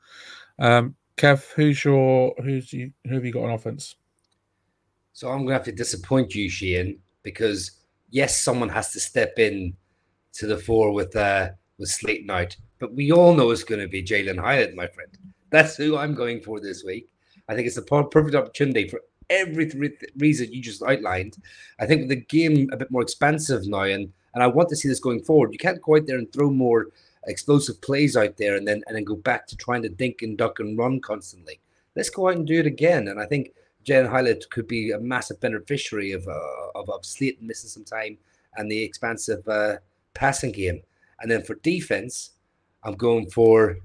[0.60, 3.95] Um, Kev, who's your who's you who have you got on offense?
[5.14, 7.72] So I'm gonna have to disappoint you, Sheehan, because
[8.10, 9.76] yes, someone has to step in
[10.34, 13.88] to the fore with uh with Slayton out, but we all know it's going to
[13.88, 15.18] be Jalin Hyatt, my friend.
[15.50, 17.10] That's who I'm going for this week.
[17.47, 19.71] I think it's a perfect opportunity for every
[20.17, 21.38] reason you just outlined.
[21.80, 24.88] I think the game a bit more expansive now, and and I want to see
[24.88, 25.53] this going forward.
[25.53, 26.88] You can't go out there and throw more
[27.27, 30.38] explosive plays out there and then and then go back to trying to dink and
[30.38, 31.59] dunk and run constantly.
[31.95, 33.07] Let's go out and do it again.
[33.07, 33.51] And I think
[33.86, 38.17] Jalin Hyatt could be a massive beneficiary of uh, of, of Slayton missing some time
[38.55, 39.77] and the expansive uh,
[40.13, 40.82] passing game.
[41.21, 42.32] And then for defense,
[42.84, 43.77] I'm going for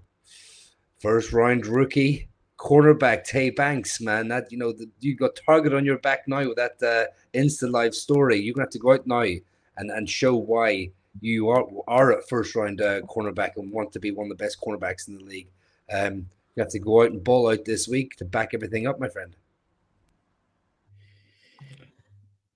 [1.01, 2.29] first round rookie
[2.59, 4.29] cornerback Tay Banks, man.
[4.29, 7.71] That you know, the, you got target on your back now with that uh, Insta
[7.71, 8.41] live story.
[8.41, 10.91] You're gonna have to go out now and and show why
[11.21, 14.43] you are are a first round uh, cornerback and want to be one of the
[14.43, 15.49] best cornerbacks in the league.
[15.93, 19.01] Um, you have to go out and ball out this week to back everything up,
[19.01, 19.35] my friend.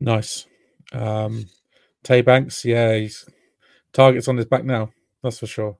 [0.01, 0.47] Nice.
[0.93, 1.47] Um,
[2.05, 3.27] Tay Banks, yeah, he's
[3.93, 4.91] targets on his back now.
[5.23, 5.77] That's for sure.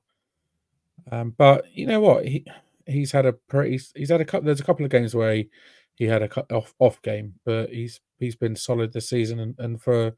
[1.11, 2.27] Um, but you know what?
[2.27, 2.45] He
[2.89, 4.45] he's had a pretty he's had a couple.
[4.45, 5.49] There's a couple of games where he,
[5.95, 9.39] he had a off off game, but he's he's been solid this season.
[9.39, 10.15] And, and for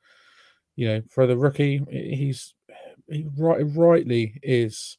[0.76, 2.54] you know for the rookie, he's
[3.08, 4.98] he right rightly is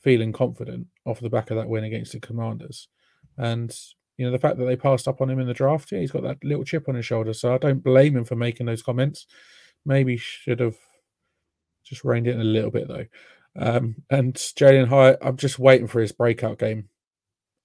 [0.00, 2.88] feeling confident off the back of that win against the Commanders,
[3.36, 3.76] and
[4.16, 5.90] you know the fact that they passed up on him in the draft.
[5.92, 8.36] Yeah, he's got that little chip on his shoulder, so I don't blame him for
[8.36, 9.26] making those comments.
[9.84, 10.76] Maybe should have
[11.82, 13.06] just reined it in a little bit though.
[13.56, 16.89] Um, and Jalin Hyatt, I'm just waiting for his breakout game.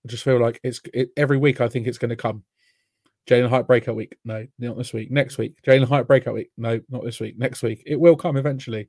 [0.06, 1.62] I just feel like it's it, every week.
[1.62, 2.44] I think it's going to come.
[3.28, 4.16] Jalin Hyatt breakout week.
[4.24, 5.10] No, not this week.
[5.10, 5.58] Next week.
[5.66, 6.52] Jalin Hyatt breakout week.
[6.58, 7.40] No, not this week.
[7.40, 7.82] Next week.
[7.88, 8.88] It will come eventually.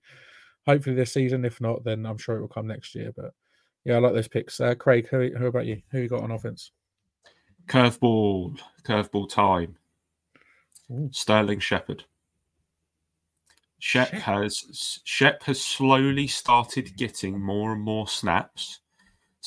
[0.66, 1.46] Hopefully this season.
[1.46, 3.14] If not, then I'm sure it will come next year.
[3.16, 3.32] But
[3.86, 4.60] yeah, I like those picks.
[4.60, 5.80] Uh, Craig, who, who about you?
[5.90, 6.72] Who you got on offense?
[7.66, 8.60] Curveball.
[8.84, 9.76] Curveball time.
[10.90, 11.08] Ooh.
[11.12, 12.04] Sterling Shepard.
[13.78, 18.80] Shep has Shep has slowly started getting more and more snaps.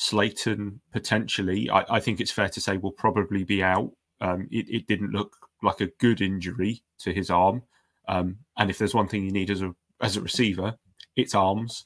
[0.00, 3.92] Slayton potentially, I, I think it's fair to say, will probably be out.
[4.22, 7.62] Um, it, it, didn't look like a good injury to his arm,
[8.08, 10.74] um, and if there's one thing you need as a as a receiver,
[11.16, 11.84] it's arms.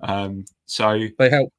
[0.00, 1.52] Um, so they help.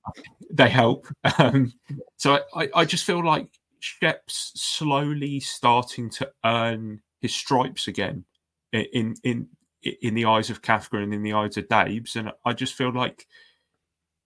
[0.51, 1.07] They help.
[1.38, 1.72] Um,
[2.18, 3.47] so I, I just feel like
[3.80, 8.26] Shep's slowly starting to earn his stripes again
[8.72, 9.47] in in
[9.82, 12.91] in the eyes of Kafka and in the eyes of Dabes, and I just feel
[12.91, 13.26] like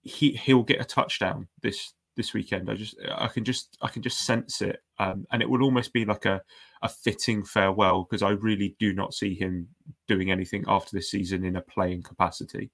[0.07, 2.69] he he'll get a touchdown this this weekend.
[2.69, 5.93] I just I can just I can just sense it, um, and it would almost
[5.93, 6.41] be like a
[6.81, 9.67] a fitting farewell because I really do not see him
[10.07, 12.71] doing anything after this season in a playing capacity.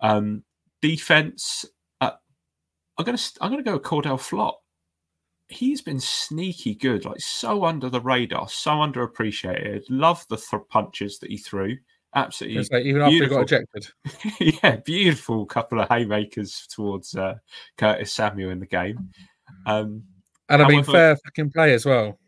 [0.00, 0.44] Um,
[0.82, 1.64] defense,
[2.00, 2.12] uh,
[2.98, 4.54] I'm gonna I'm gonna go Cor'Dale Flott
[5.48, 9.82] he's been sneaky good, like so under the radar, so underappreciated.
[9.88, 11.76] Love the th- punches that he threw.
[12.14, 13.88] Absolutely, like even after he got ejected.
[14.62, 17.34] yeah, beautiful couple of haymakers towards uh,
[17.76, 19.10] Curtis Samuel in the game.
[19.66, 20.04] Um,
[20.48, 22.18] and I mean, fair fucking play as well.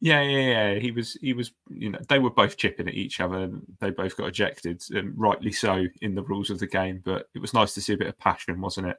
[0.00, 0.78] Yeah, yeah, yeah.
[0.78, 1.52] He was, he was.
[1.70, 5.14] You know, they were both chipping at each other, and they both got ejected, and
[5.16, 7.00] rightly so in the rules of the game.
[7.04, 8.96] But it was nice to see a bit of passion, wasn't it?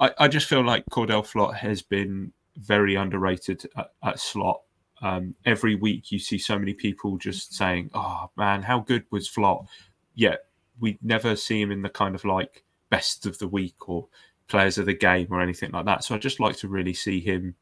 [0.00, 4.62] I, I just feel like Cor'Dale Flott has been very underrated at, at slot.
[5.00, 9.28] Um, every week you see so many people just saying, "Oh man, how good was
[9.28, 9.66] Flott?"
[10.14, 10.44] Yet
[10.80, 14.08] we never see him in the kind of like best of the week or
[14.48, 16.04] players of the game or anything like that.
[16.04, 17.54] So I just like to really see him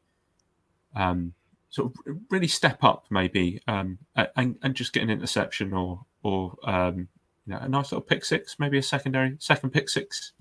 [0.95, 1.33] um,
[1.69, 3.99] sort of really step up, maybe, um,
[4.35, 7.07] and, and just get an interception or or um,
[7.45, 10.33] you know, a nice little pick six, maybe a secondary second pick six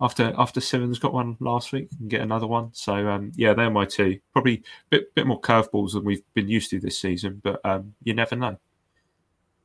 [0.00, 2.70] after after Simmons got one last week and get another one.
[2.72, 4.18] So um, yeah, they're my two.
[4.32, 7.94] Probably a bit bit more curveballs than we've been used to this season, but um,
[8.02, 8.56] you never know.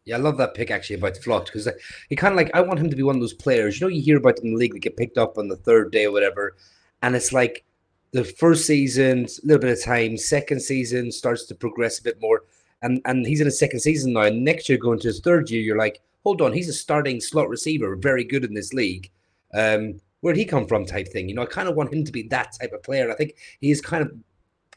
[0.03, 1.67] Yeah, I love that pick actually about Flott because
[2.09, 3.79] he kind of like I want him to be one of those players.
[3.79, 5.55] You know, you hear about them in the league that get picked up on the
[5.55, 6.55] third day or whatever,
[7.01, 7.63] and it's like
[8.11, 12.21] the first season, a little bit of time, second season starts to progress a bit
[12.21, 12.43] more,
[12.81, 14.21] and and he's in his second season now.
[14.21, 17.19] And next year, going to his third year, you're like, hold on, he's a starting
[17.19, 19.09] slot receiver, very good in this league.
[19.53, 21.30] Um, where'd he come from type thing.
[21.30, 23.11] You know, I kind of want him to be that type of player.
[23.11, 24.11] I think he's kind of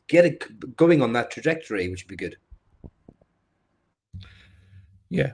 [0.06, 0.36] getting
[0.76, 2.36] going on that trajectory, which would be good.
[5.08, 5.32] Yeah,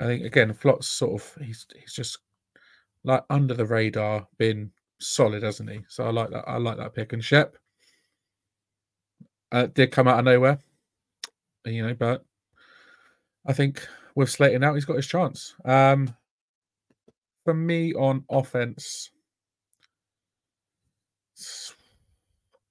[0.00, 2.18] I think again, Flott's sort of he's he's just
[3.04, 5.78] like under the radar, been solid, hasn't he?
[5.86, 6.42] So I like that.
[6.48, 7.12] I like that pick.
[7.12, 7.56] And Shep
[9.52, 10.58] uh, did come out of nowhere,
[11.66, 12.24] you know, but
[13.46, 13.86] I think
[14.16, 15.54] with Slayton out, he's got his chance.
[15.64, 16.16] Um,
[17.44, 19.11] for me on offense,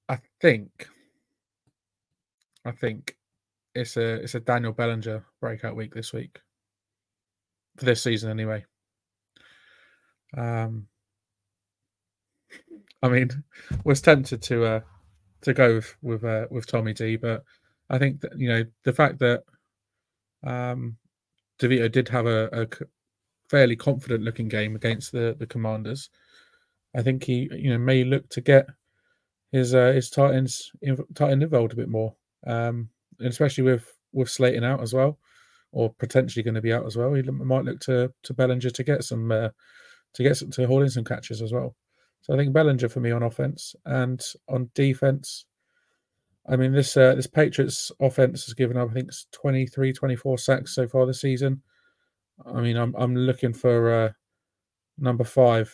[0.09, 0.88] I think,
[2.65, 3.15] I think
[3.74, 6.39] it's a it's a Daniel Bellinger breakout week this week
[7.78, 8.65] for this season anyway.
[10.38, 10.88] Um,
[13.01, 13.30] I mean,
[13.86, 14.82] was tempted to uh
[15.41, 17.43] to go with with uh, with Tommy D, but
[17.89, 19.43] I think that you know the fact that
[20.43, 20.97] um
[21.59, 22.67] DeVito did have a, a
[23.49, 26.09] fairly confident looking game against the the Commanders.
[26.96, 28.68] I think he you know may look to get
[29.52, 30.72] his uh, his Titans
[31.16, 32.16] tight end involved a bit more,
[32.48, 32.89] um,
[33.20, 35.20] especially with with Slayton out as well,
[35.72, 37.14] or potentially going to be out as well.
[37.14, 39.50] He might look to to Bellinger to get some uh,
[40.14, 41.76] to get some, to hold in some catches as well.
[42.22, 45.46] So I think Bellinger for me on offense and on defense.
[46.50, 50.76] I mean this uh, this Patriots offense has given up I think 23 24 sacks
[50.76, 51.62] so far this season.
[52.46, 54.12] I mean I'm I'm looking for uh,
[54.98, 55.74] number 5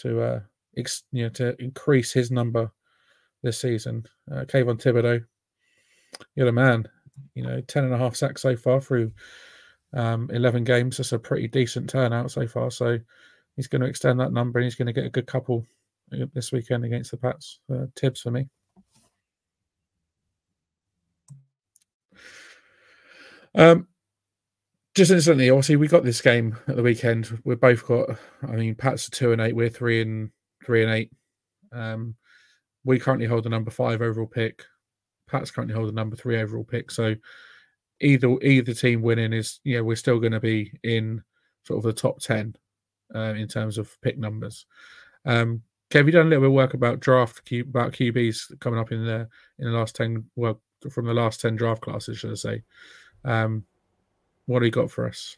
[0.00, 0.40] to uh
[0.76, 2.70] ex, you know to increase his number
[3.42, 4.04] this season.
[4.30, 5.24] Uh, Kayvon Thibodeaux,
[6.34, 6.86] you're the man.
[7.34, 9.12] You know, 10 and a half sacks so far through
[9.94, 10.96] um, 11 games.
[10.98, 12.70] That's a pretty decent turnout so far.
[12.70, 12.98] So
[13.56, 15.64] he's going to extend that number and he's going to get a good couple
[16.12, 17.60] uh, this weekend against the Pats.
[17.72, 18.48] Uh, Tibbs for me.
[23.54, 23.86] Um,
[24.96, 27.38] just instantly, obviously, we got this game at the weekend.
[27.44, 28.08] We've both got,
[28.42, 29.54] I mean, Pats two and eight.
[29.54, 30.30] We're three and
[30.64, 31.12] three and eight.
[31.70, 32.14] Um,
[32.82, 34.64] we currently hold the number five overall pick.
[35.28, 36.90] Pats currently hold the number three overall pick.
[36.90, 37.14] So
[38.00, 41.22] either either team winning is, you know, we're still going to be in
[41.66, 42.56] sort of the top ten
[43.14, 44.64] uh, in terms of pick numbers.
[45.26, 48.92] Um, Kev, you done a little bit of work about draft about QBs coming up
[48.92, 49.28] in the
[49.58, 52.62] in the last ten well from the last ten draft classes, should I say?
[53.26, 53.64] Um,
[54.46, 55.36] what do you got for us?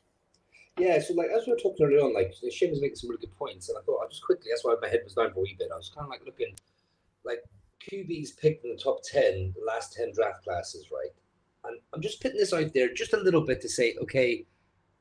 [0.78, 3.20] Yeah, so like as we were talking earlier on, like Shane was making some really
[3.20, 5.40] good points, and I thought I just quickly that's why my head was down for
[5.40, 5.68] a wee bit.
[5.72, 6.54] I was kind of like looking
[7.24, 7.42] like
[7.90, 11.10] QBs picked in the top ten, the last ten draft classes, right?
[11.64, 14.46] And I'm just putting this out there just a little bit to say, okay,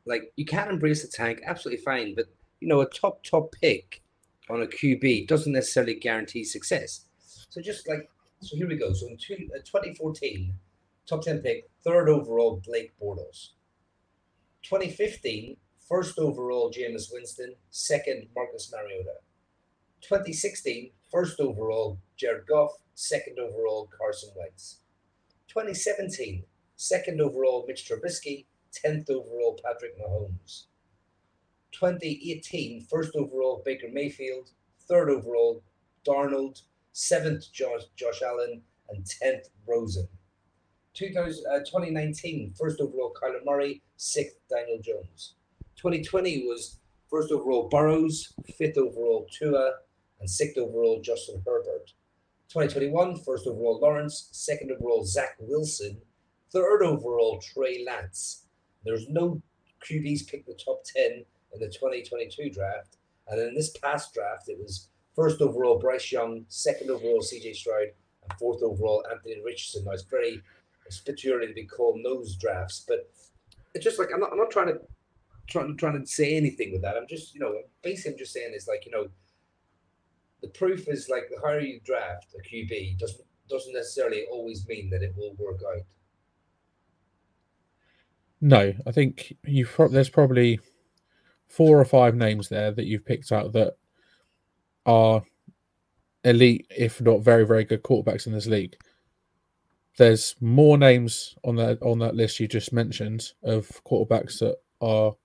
[0.05, 2.25] like you can embrace the tank, absolutely fine, but
[2.59, 4.01] you know, a top top pick
[4.49, 7.05] on a QB doesn't necessarily guarantee success.
[7.49, 8.09] So just like
[8.41, 8.93] so, here we go.
[8.93, 10.53] So in two, uh, 2014,
[11.07, 13.49] top 10 pick, third overall, Blake Bortles.
[14.69, 15.55] 2015,
[15.87, 17.55] first overall, Jameis Winston.
[17.69, 19.13] Second, Marcus Mariota.
[20.01, 22.71] 2016, first overall, Jared Goff.
[22.93, 24.79] Second overall, Carson Wentz.
[25.47, 26.43] 2017,
[26.75, 28.45] second overall, Mitch Trubisky.
[28.85, 30.65] 10th overall, Patrick Mahomes.
[31.71, 34.49] 2018, first overall, Baker Mayfield.
[34.89, 35.63] Third overall,
[36.05, 36.63] Darnold.
[36.91, 38.63] Seventh, Josh, Josh Allen.
[38.89, 40.09] And 10th, Rosen.
[40.97, 43.83] 2000, uh, 2019, first overall, Kyler Murray.
[43.97, 45.35] Sixth, Daniel Jones.
[45.75, 46.79] 2020 was
[47.09, 48.33] first overall, Burrows.
[48.57, 49.73] Fifth overall, Tua.
[50.19, 51.93] And sixth overall, Justin Herbert.
[52.49, 54.29] 2021, first overall, Lawrence.
[54.31, 56.01] Second overall, Zach Wilson.
[56.51, 58.45] Third overall, Trey Lance.
[58.83, 59.41] There's no
[59.87, 61.23] QBs picked the top 10
[61.53, 62.97] in the 2022 draft.
[63.27, 67.87] And in this past draft, it was first overall Bryce Young, second overall CJ Stroud,
[68.23, 69.83] and fourth overall Anthony Richardson.
[69.85, 70.41] Now it's very
[71.31, 73.09] early to be called nose drafts, but
[73.73, 74.79] it's just like I'm not I'm not trying to
[75.47, 76.97] trying trying to say anything with that.
[76.97, 79.07] I'm just you know basically I'm just saying is like you know
[80.41, 84.89] the proof is like the higher you draft a QB doesn't doesn't necessarily always mean
[84.89, 85.83] that it will work out.
[88.39, 90.59] No, I think you there's probably
[91.47, 93.77] four or five names there that you've picked out that
[94.85, 95.23] are
[96.23, 98.75] elite, if not very, very good quarterbacks in this league.
[99.97, 105.15] There's more names on that on that list you just mentioned of quarterbacks that are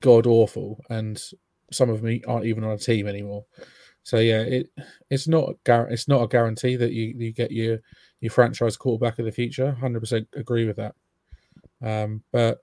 [0.00, 1.22] god awful, and
[1.70, 3.44] some of them aren't even on a team anymore.
[4.02, 4.70] So yeah, it
[5.10, 7.80] it's not it's not a guarantee that you, you get your
[8.20, 9.72] your franchise quarterback of the future.
[9.72, 10.94] Hundred percent agree with that.
[11.82, 12.60] Um, but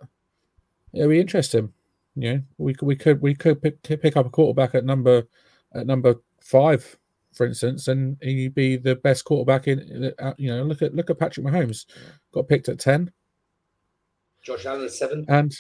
[0.94, 1.74] it'll be interesting.
[2.16, 5.24] You know, we we could we could pick, pick up a quarterback at number
[5.74, 6.98] at number five,
[7.34, 10.14] for instance, and he'd be the best quarterback in.
[10.20, 11.86] Uh, you know, look at look at Patrick Mahomes,
[12.34, 13.12] got picked at ten.
[14.42, 15.26] Josh Allen at seven.
[15.30, 15.56] And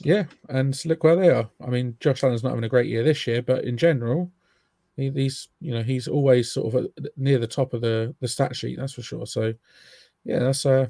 [0.00, 1.48] yeah, and look where they are.
[1.64, 4.32] I mean, Josh Allen's not having a great year this year, but in general,
[4.96, 8.56] he, he's you know he's always sort of near the top of the the stat
[8.56, 8.78] sheet.
[8.78, 9.26] That's for sure.
[9.26, 9.54] So
[10.24, 10.72] yeah, that's a.
[10.72, 10.86] Uh,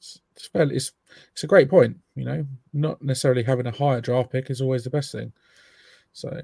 [0.00, 0.92] it's fairly it's
[1.32, 1.96] it's a great point.
[2.14, 5.32] You know, not necessarily having a higher draft pick is always the best thing.
[6.12, 6.40] So,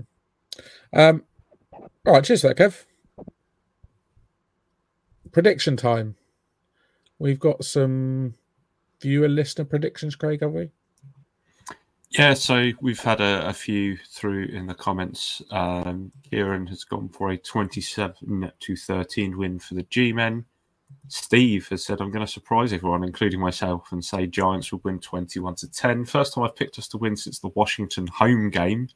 [0.93, 1.23] um,
[2.07, 2.85] all right, cheers for that, Kev.
[5.33, 6.17] Prediction time.
[7.19, 8.35] We've got some
[9.01, 10.71] viewer listener predictions, Craig, have we?
[12.11, 15.43] Yeah, so we've had a, a few through in the comments.
[15.51, 20.45] Um, Kieran has gone for a 27 to 13 win for the G men.
[21.09, 25.01] Steve has said, I'm going to surprise everyone, including myself, and say Giants will win
[25.01, 26.05] 21 to 10.
[26.05, 28.89] First time I've picked us to win since the Washington home game.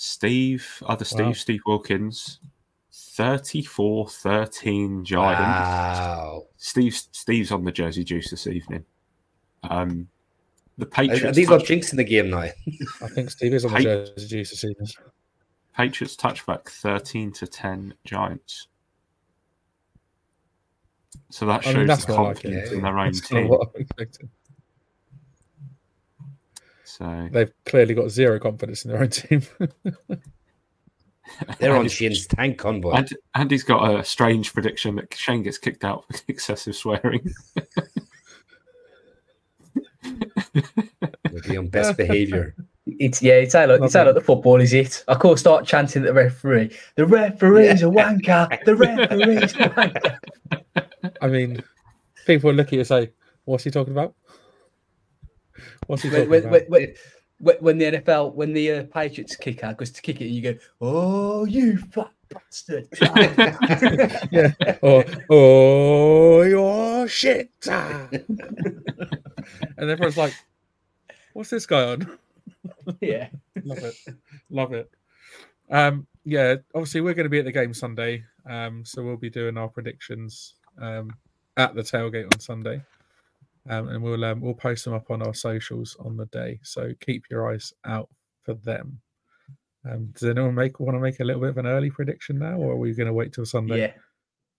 [0.00, 1.32] Steve, other Steve, wow.
[1.32, 2.38] Steve Wilkins,
[2.92, 5.40] 34 13 Giants.
[5.40, 6.44] Wow.
[6.56, 8.84] Steve, Steve's on the Jersey Juice this evening.
[9.68, 10.06] Um,
[10.76, 11.24] the Patriots.
[11.24, 12.38] Are these touch- not jinxing the game now?
[12.42, 14.86] I think Steve is on the Jersey Juice this evening.
[15.76, 18.68] Patriots touchback 13 to 10 Giants.
[21.30, 23.50] So that shows I mean, the confidence like in their own that's team.
[26.98, 27.28] What I'm expecting.
[27.28, 29.42] So they've clearly got zero confidence in their own team.
[31.58, 32.92] They're on Shane's tank convoy.
[32.92, 37.32] And Andy's got a strange prediction that Shane gets kicked out for excessive swearing.
[40.04, 42.54] Would be on best behaviour.
[42.98, 45.04] It's yeah, it's how like, it's how like the football is it.
[45.08, 46.74] I can't start chanting at the referee.
[46.94, 47.86] The referee's yeah.
[47.86, 48.64] a wanker.
[48.64, 50.18] The referee's a wanker.
[51.20, 51.62] I mean,
[52.24, 53.12] people look at you and say,
[53.44, 54.14] "What's he talking about?"
[55.88, 56.68] What's he talking when, about?
[56.68, 56.94] When,
[57.38, 60.34] when, when, the NFL, when the uh, Patriots kick out, goes to kick it, and
[60.34, 62.86] you go, "Oh, you fat bastard!"
[64.30, 64.52] yeah.
[64.82, 67.50] Oh, oh, your shit.
[67.66, 68.12] and
[69.78, 70.34] everyone's like,
[71.32, 72.18] "What's this guy on?"
[73.00, 73.28] yeah,
[73.64, 73.94] love it,
[74.50, 74.90] love it.
[75.70, 79.30] Um, yeah, obviously we're going to be at the game Sunday, um, so we'll be
[79.30, 81.10] doing our predictions um,
[81.56, 82.82] at the tailgate on Sunday,
[83.68, 86.58] um, and we'll um, we'll post them up on our socials on the day.
[86.62, 88.08] So keep your eyes out
[88.42, 89.00] for them.
[89.88, 92.56] Um, does anyone make want to make a little bit of an early prediction now,
[92.56, 93.80] or are we going to wait till Sunday?
[93.80, 93.92] Yeah,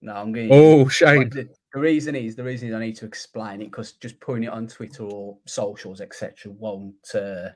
[0.01, 0.49] no, I'm going.
[0.51, 1.29] Oh, Shane.
[1.29, 4.43] The, the reason is the reason is I need to explain it because just putting
[4.43, 6.51] it on Twitter or socials etc.
[6.51, 6.95] won't.
[7.13, 7.49] Uh,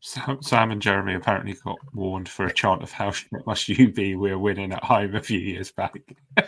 [0.00, 3.12] Sam, Sam, and Jeremy apparently got warned for a chant of "How
[3.46, 5.94] must you be?" We're winning at home a few years back.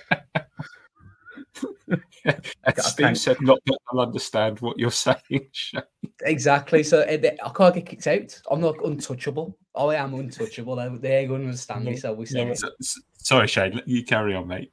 [2.79, 5.51] Steve said, "Not that I'll understand what you're saying."
[6.23, 6.83] exactly.
[6.83, 8.41] So eh, I can't get kicked out.
[8.51, 9.57] I'm not untouchable.
[9.75, 10.77] I am untouchable.
[10.77, 11.97] They ain't going to understand me.
[11.97, 12.53] So we say.
[12.55, 12.71] So,
[13.19, 13.81] sorry, Shane.
[13.87, 14.73] You carry on, mate.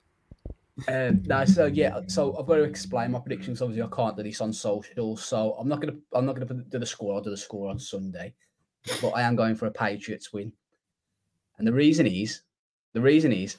[0.90, 3.62] Um, no, so yeah, so I've got to explain my predictions.
[3.62, 6.80] Obviously, I can't do this on social, so I'm not gonna I'm not gonna do
[6.80, 7.16] the score.
[7.16, 8.34] I'll do the score on Sunday
[9.02, 10.52] but I am going for a Patriots win.
[11.58, 12.42] And the reason is,
[12.94, 13.58] the reason is,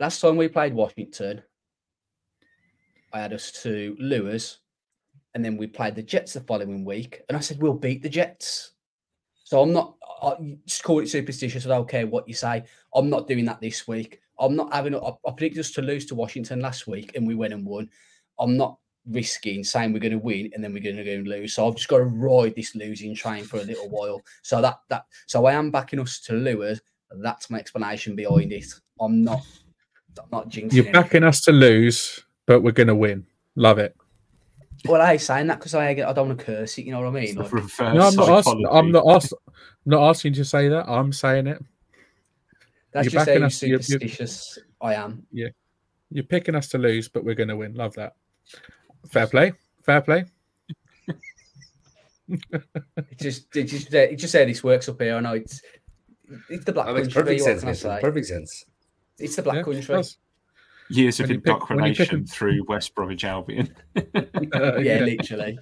[0.00, 1.42] last time we played Washington,
[3.12, 4.58] I had us to lose,
[5.34, 8.08] and then we played the Jets the following week, and I said we'll beat the
[8.08, 8.72] Jets.
[9.44, 10.36] So I'm not I
[10.66, 11.64] just call it superstitious.
[11.66, 12.64] I don't care what you say.
[12.94, 14.20] I'm not doing that this week.
[14.38, 14.94] I'm not having.
[14.94, 17.88] I, I predicted us to lose to Washington last week, and we went and won.
[18.38, 18.78] I'm not
[19.10, 21.54] risking saying we're going to win and then we're going to go and lose.
[21.54, 24.20] So I've just got to ride this losing train for a little while.
[24.42, 26.80] So that that so I am backing us to lose.
[27.10, 28.66] That's my explanation behind it.
[29.00, 29.40] I'm not
[30.18, 30.72] I'm not jinxing.
[30.72, 31.24] You're backing anything.
[31.24, 33.26] us to lose, but we're going to win.
[33.54, 33.94] Love it.
[34.86, 36.86] Well, I ain't saying that because I I don't want to curse it.
[36.86, 37.36] You know what I mean?
[37.36, 39.38] Like, no, I'm not, asking, I'm not asking.
[39.84, 40.88] not asking you to say that.
[40.88, 41.62] I'm saying it.
[42.92, 44.56] That's you're just saying superstitious.
[44.56, 45.26] You're, you're, I am.
[45.30, 45.48] Yeah,
[46.10, 47.74] you're picking us to lose, but we're going to win.
[47.74, 48.14] Love that.
[49.08, 49.52] Fair play.
[49.82, 50.24] Fair play.
[52.28, 55.16] it just, it just, it just say this works up here.
[55.16, 55.60] I know it's,
[56.48, 57.12] it's the black that country.
[57.12, 58.64] Perfect sense, perfect sense.
[59.18, 60.02] It's the black yeah, country.
[60.90, 63.74] Years of indoctrination through West Bromwich Albion.
[63.96, 65.58] uh, yeah, yeah, literally.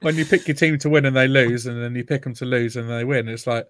[0.00, 2.34] When you pick your team to win and they lose, and then you pick them
[2.34, 3.66] to lose and they win, it's like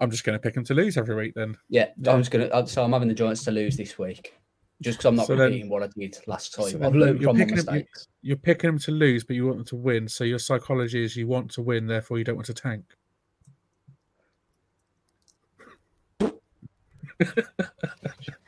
[0.00, 1.34] I'm just going to pick them to lose every week.
[1.34, 2.66] Then yeah, I'm just going to.
[2.66, 4.34] So I'm having the Giants to lose this week
[4.80, 6.70] just because I'm not so repeating then, what I did last time.
[6.70, 8.04] So I've learned from my mistakes.
[8.04, 10.08] Them, you're picking them to lose, but you want them to win.
[10.08, 12.84] So your psychology is you want to win, therefore you don't want to tank.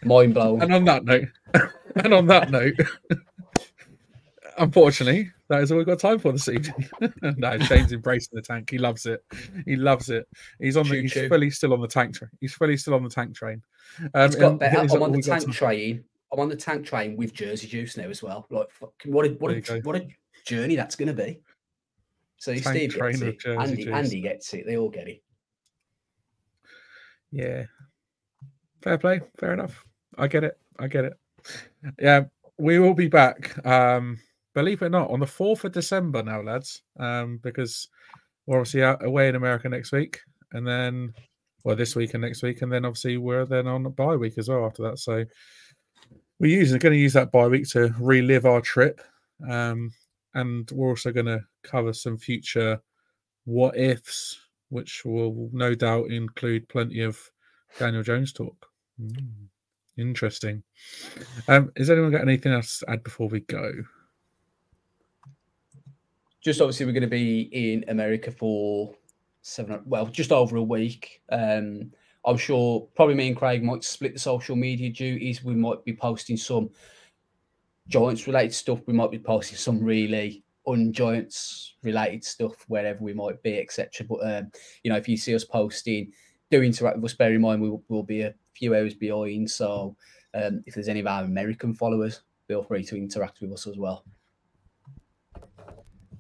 [0.05, 0.63] Mind blown.
[0.63, 1.29] And on that note,
[1.97, 2.75] and on that note,
[4.59, 6.89] unfortunately, that is all we've got time for this evening.
[7.23, 8.71] no, Shane's embracing the tank.
[8.71, 9.25] He loves it.
[9.65, 10.29] He loves it.
[10.61, 11.03] He's on the.
[11.03, 12.31] He's fully still on the tank train.
[12.41, 13.63] He's fully still on the tank train.
[14.15, 14.81] Um, it's got better.
[14.81, 18.23] I'm on the tank train I'm on the tank train with Jersey Juice now as
[18.23, 18.47] well.
[18.51, 18.69] Like,
[19.05, 20.07] what a what a, what a
[20.47, 21.41] journey that's going to be.
[22.37, 24.65] So tank Steve gets it, Andy, Andy gets it.
[24.67, 25.23] They all get it.
[27.33, 27.65] Yeah,
[28.83, 29.21] fair play.
[29.39, 29.85] Fair enough.
[30.19, 30.59] I get it.
[30.79, 31.15] I get it.
[31.99, 32.25] Yeah,
[32.59, 33.65] we will be back.
[33.67, 34.19] Um,
[34.55, 36.83] believe it or not, on the fourth of December now, lads.
[36.99, 37.89] Um, because
[38.47, 40.21] we're obviously out away in America next week,
[40.53, 41.15] and then
[41.65, 44.39] well, this week and next week, and then obviously we're then on a bye week
[44.39, 44.99] as well after that.
[44.99, 45.25] So
[46.39, 49.01] we're using going to use that bye week to relive our trip.
[49.49, 49.93] Um,
[50.35, 52.81] and we're also going to cover some future
[53.45, 57.19] what ifs, which will no doubt include plenty of
[57.79, 58.70] Daniel Jones talk.
[59.01, 59.49] Mm,
[59.97, 60.63] interesting.
[61.49, 63.73] Um, has anyone got anything else to add before we go?
[66.43, 68.95] Just obviously, we're going to be in America for
[69.43, 71.23] seven, well, just over a week.
[71.31, 71.91] Um,
[72.25, 75.43] I'm sure probably me and Craig might split the social media duties.
[75.43, 76.71] We might be posting some
[77.89, 78.81] Giants related stuff.
[78.87, 84.07] We might be posting some really ungiants related stuff wherever we might be, etc.
[84.07, 84.51] But um,
[84.83, 86.13] you know, if you see us posting,
[86.51, 87.17] do interact with us.
[87.17, 89.51] Bear in mind we will we'll be a few hours behind.
[89.51, 89.97] So
[90.35, 93.77] um, if there's any of our American followers, feel free to interact with us as
[93.77, 94.05] well.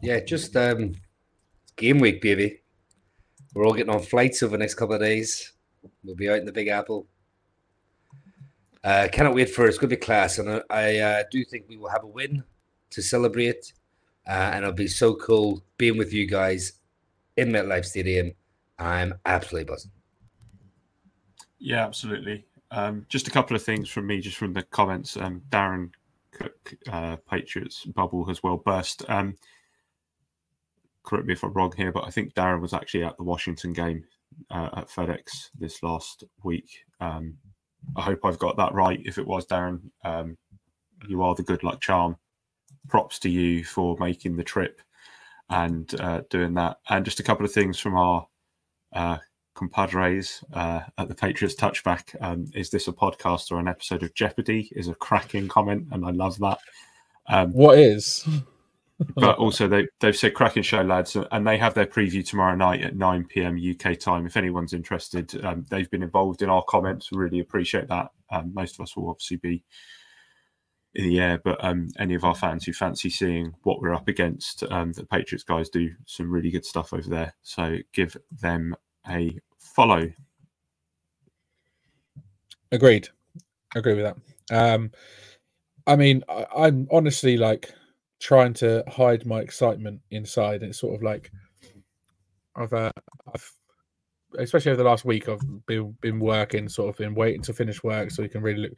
[0.02, 0.94] Yeah, just um,
[1.76, 2.62] game week, baby.
[3.54, 5.52] We're all getting on flights over the next couple of days.
[6.04, 7.06] We'll be out in the Big Apple.
[8.82, 9.68] Uh, cannot wait for it.
[9.68, 12.06] It's going to be class, and I, I uh, do think we will have a
[12.06, 12.44] win
[12.90, 13.72] to celebrate.
[14.26, 16.72] Uh, and it'll be so cool being with you guys
[17.36, 18.32] in MetLife Stadium.
[18.78, 19.90] I'm absolutely buzzing.
[21.60, 22.46] Yeah, absolutely.
[22.70, 25.16] Um, just a couple of things from me, just from the comments.
[25.16, 25.90] Um, Darren
[26.32, 29.08] Cook, uh, Patriots bubble has well burst.
[29.08, 29.36] Um,
[31.04, 33.72] correct me if I'm wrong here, but I think Darren was actually at the Washington
[33.72, 34.04] game
[34.50, 36.84] uh, at FedEx this last week.
[37.00, 37.36] Um,
[37.96, 39.00] I hope I've got that right.
[39.04, 40.38] If it was Darren, um,
[41.08, 42.16] you are the good luck charm.
[42.88, 44.80] Props to you for making the trip
[45.50, 46.78] and uh, doing that.
[46.88, 48.26] And just a couple of things from our
[48.92, 49.18] uh,
[49.54, 52.14] compadres uh, at the Patriots Touchback.
[52.20, 54.70] Um, is this a podcast or an episode of Jeopardy?
[54.74, 56.58] Is a cracking comment, and I love that.
[57.28, 58.26] Um, what is?
[59.14, 62.82] but also they they've said cracking show lads and they have their preview tomorrow night
[62.82, 67.08] at 9 p.m uk time if anyone's interested um, they've been involved in our comments
[67.12, 69.64] really appreciate that um, most of us will obviously be
[70.94, 74.08] in the air but um, any of our fans who fancy seeing what we're up
[74.08, 78.74] against um, the patriots guys do some really good stuff over there so give them
[79.08, 80.08] a follow
[82.72, 83.08] agreed
[83.74, 84.16] agree with that
[84.74, 84.90] um
[85.86, 87.72] i mean I, i'm honestly like
[88.20, 90.62] trying to hide my excitement inside.
[90.62, 91.32] It's sort of like
[92.54, 92.92] I've, uh,
[93.34, 93.52] I've,
[94.38, 97.82] especially over the last week, I've been been working, sort of been waiting to finish
[97.82, 98.72] work so you can really look.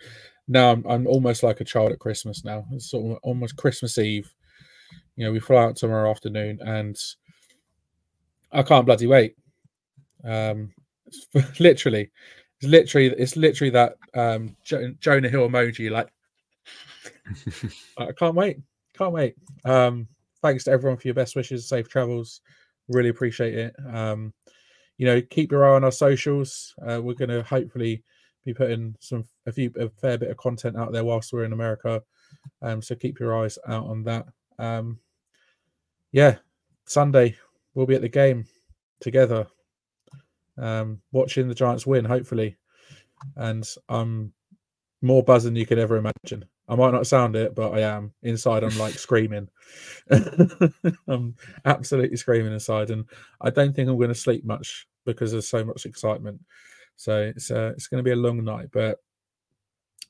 [0.48, 2.64] Now I'm, I'm almost like a child at Christmas now.
[2.72, 4.32] It's sort of almost Christmas Eve.
[5.16, 6.96] You know, we fly out tomorrow afternoon, and
[8.52, 9.36] I can't bloody wait.
[10.24, 10.72] Um,
[11.58, 12.10] literally,
[12.60, 15.90] it's literally, it's literally that um Jonah Hill emoji.
[15.90, 16.12] Like,
[17.98, 18.58] I can't wait.
[18.96, 19.34] Can't wait.
[19.64, 20.08] Um,
[20.42, 22.40] thanks to everyone for your best wishes, safe travels.
[22.88, 23.74] Really appreciate it.
[23.92, 24.32] Um,
[24.98, 26.74] you know, keep your eye on our socials.
[26.86, 28.02] Uh, we're going to hopefully
[28.44, 31.52] be putting some a few a fair bit of content out there whilst we're in
[31.52, 32.02] America.
[32.60, 34.26] Um, so keep your eyes out on that.
[34.58, 34.98] Um,
[36.12, 36.36] yeah,
[36.86, 37.36] Sunday
[37.74, 38.44] we'll be at the game
[39.00, 39.46] together,
[40.58, 42.56] um, watching the Giants win, hopefully.
[43.36, 44.32] And I'm
[45.00, 46.46] more buzzing than you could ever imagine.
[46.68, 48.12] I might not sound it, but I am.
[48.22, 49.48] Inside, I'm like screaming.
[51.08, 51.34] I'm
[51.64, 53.04] absolutely screaming inside, and
[53.40, 56.40] I don't think I'm going to sleep much because there's so much excitement.
[56.96, 58.98] So it's uh, it's going to be a long night, but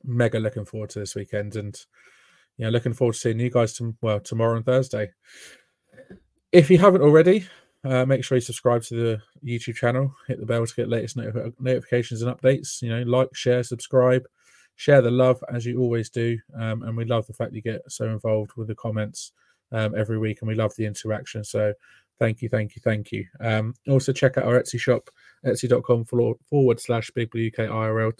[0.05, 1.78] mega looking forward to this weekend, and
[2.59, 3.72] yeah, looking forward to seeing you guys.
[3.74, 5.11] To, well, tomorrow and Thursday.
[6.53, 7.47] If you haven't already,
[7.84, 10.14] uh, make sure you subscribe to the YouTube channel.
[10.28, 12.82] Hit the bell to get latest not- notifications and updates.
[12.82, 14.24] You know, like, share, subscribe
[14.76, 16.38] share the love as you always do.
[16.58, 19.32] Um, and we love the fact you get so involved with the comments
[19.70, 21.44] um, every week, and we love the interaction.
[21.44, 21.72] So
[22.18, 23.26] thank you, thank you, thank you.
[23.40, 25.10] Um, also, check out our Etsy shop,
[25.46, 28.12] etsy.com forward slash Big Blue UK IRL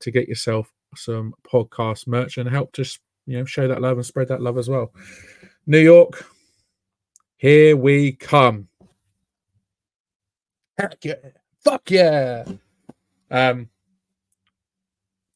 [0.00, 4.06] to get yourself some podcast merch and help just you know show that love and
[4.06, 4.92] spread that love as well.
[5.66, 6.26] New York,
[7.36, 8.69] here we come.
[10.80, 11.14] Heck yeah.
[11.62, 12.44] Fuck yeah.
[13.30, 13.68] Um,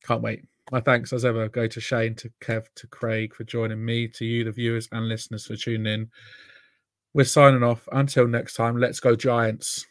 [0.03, 0.45] can't wait.
[0.73, 4.25] My thanks as ever go to Shane, to Kev, to Craig for joining me, to
[4.25, 6.11] you, the viewers and listeners for tuning in.
[7.13, 7.87] We're signing off.
[7.93, 9.87] Until next time, let's go, Giants.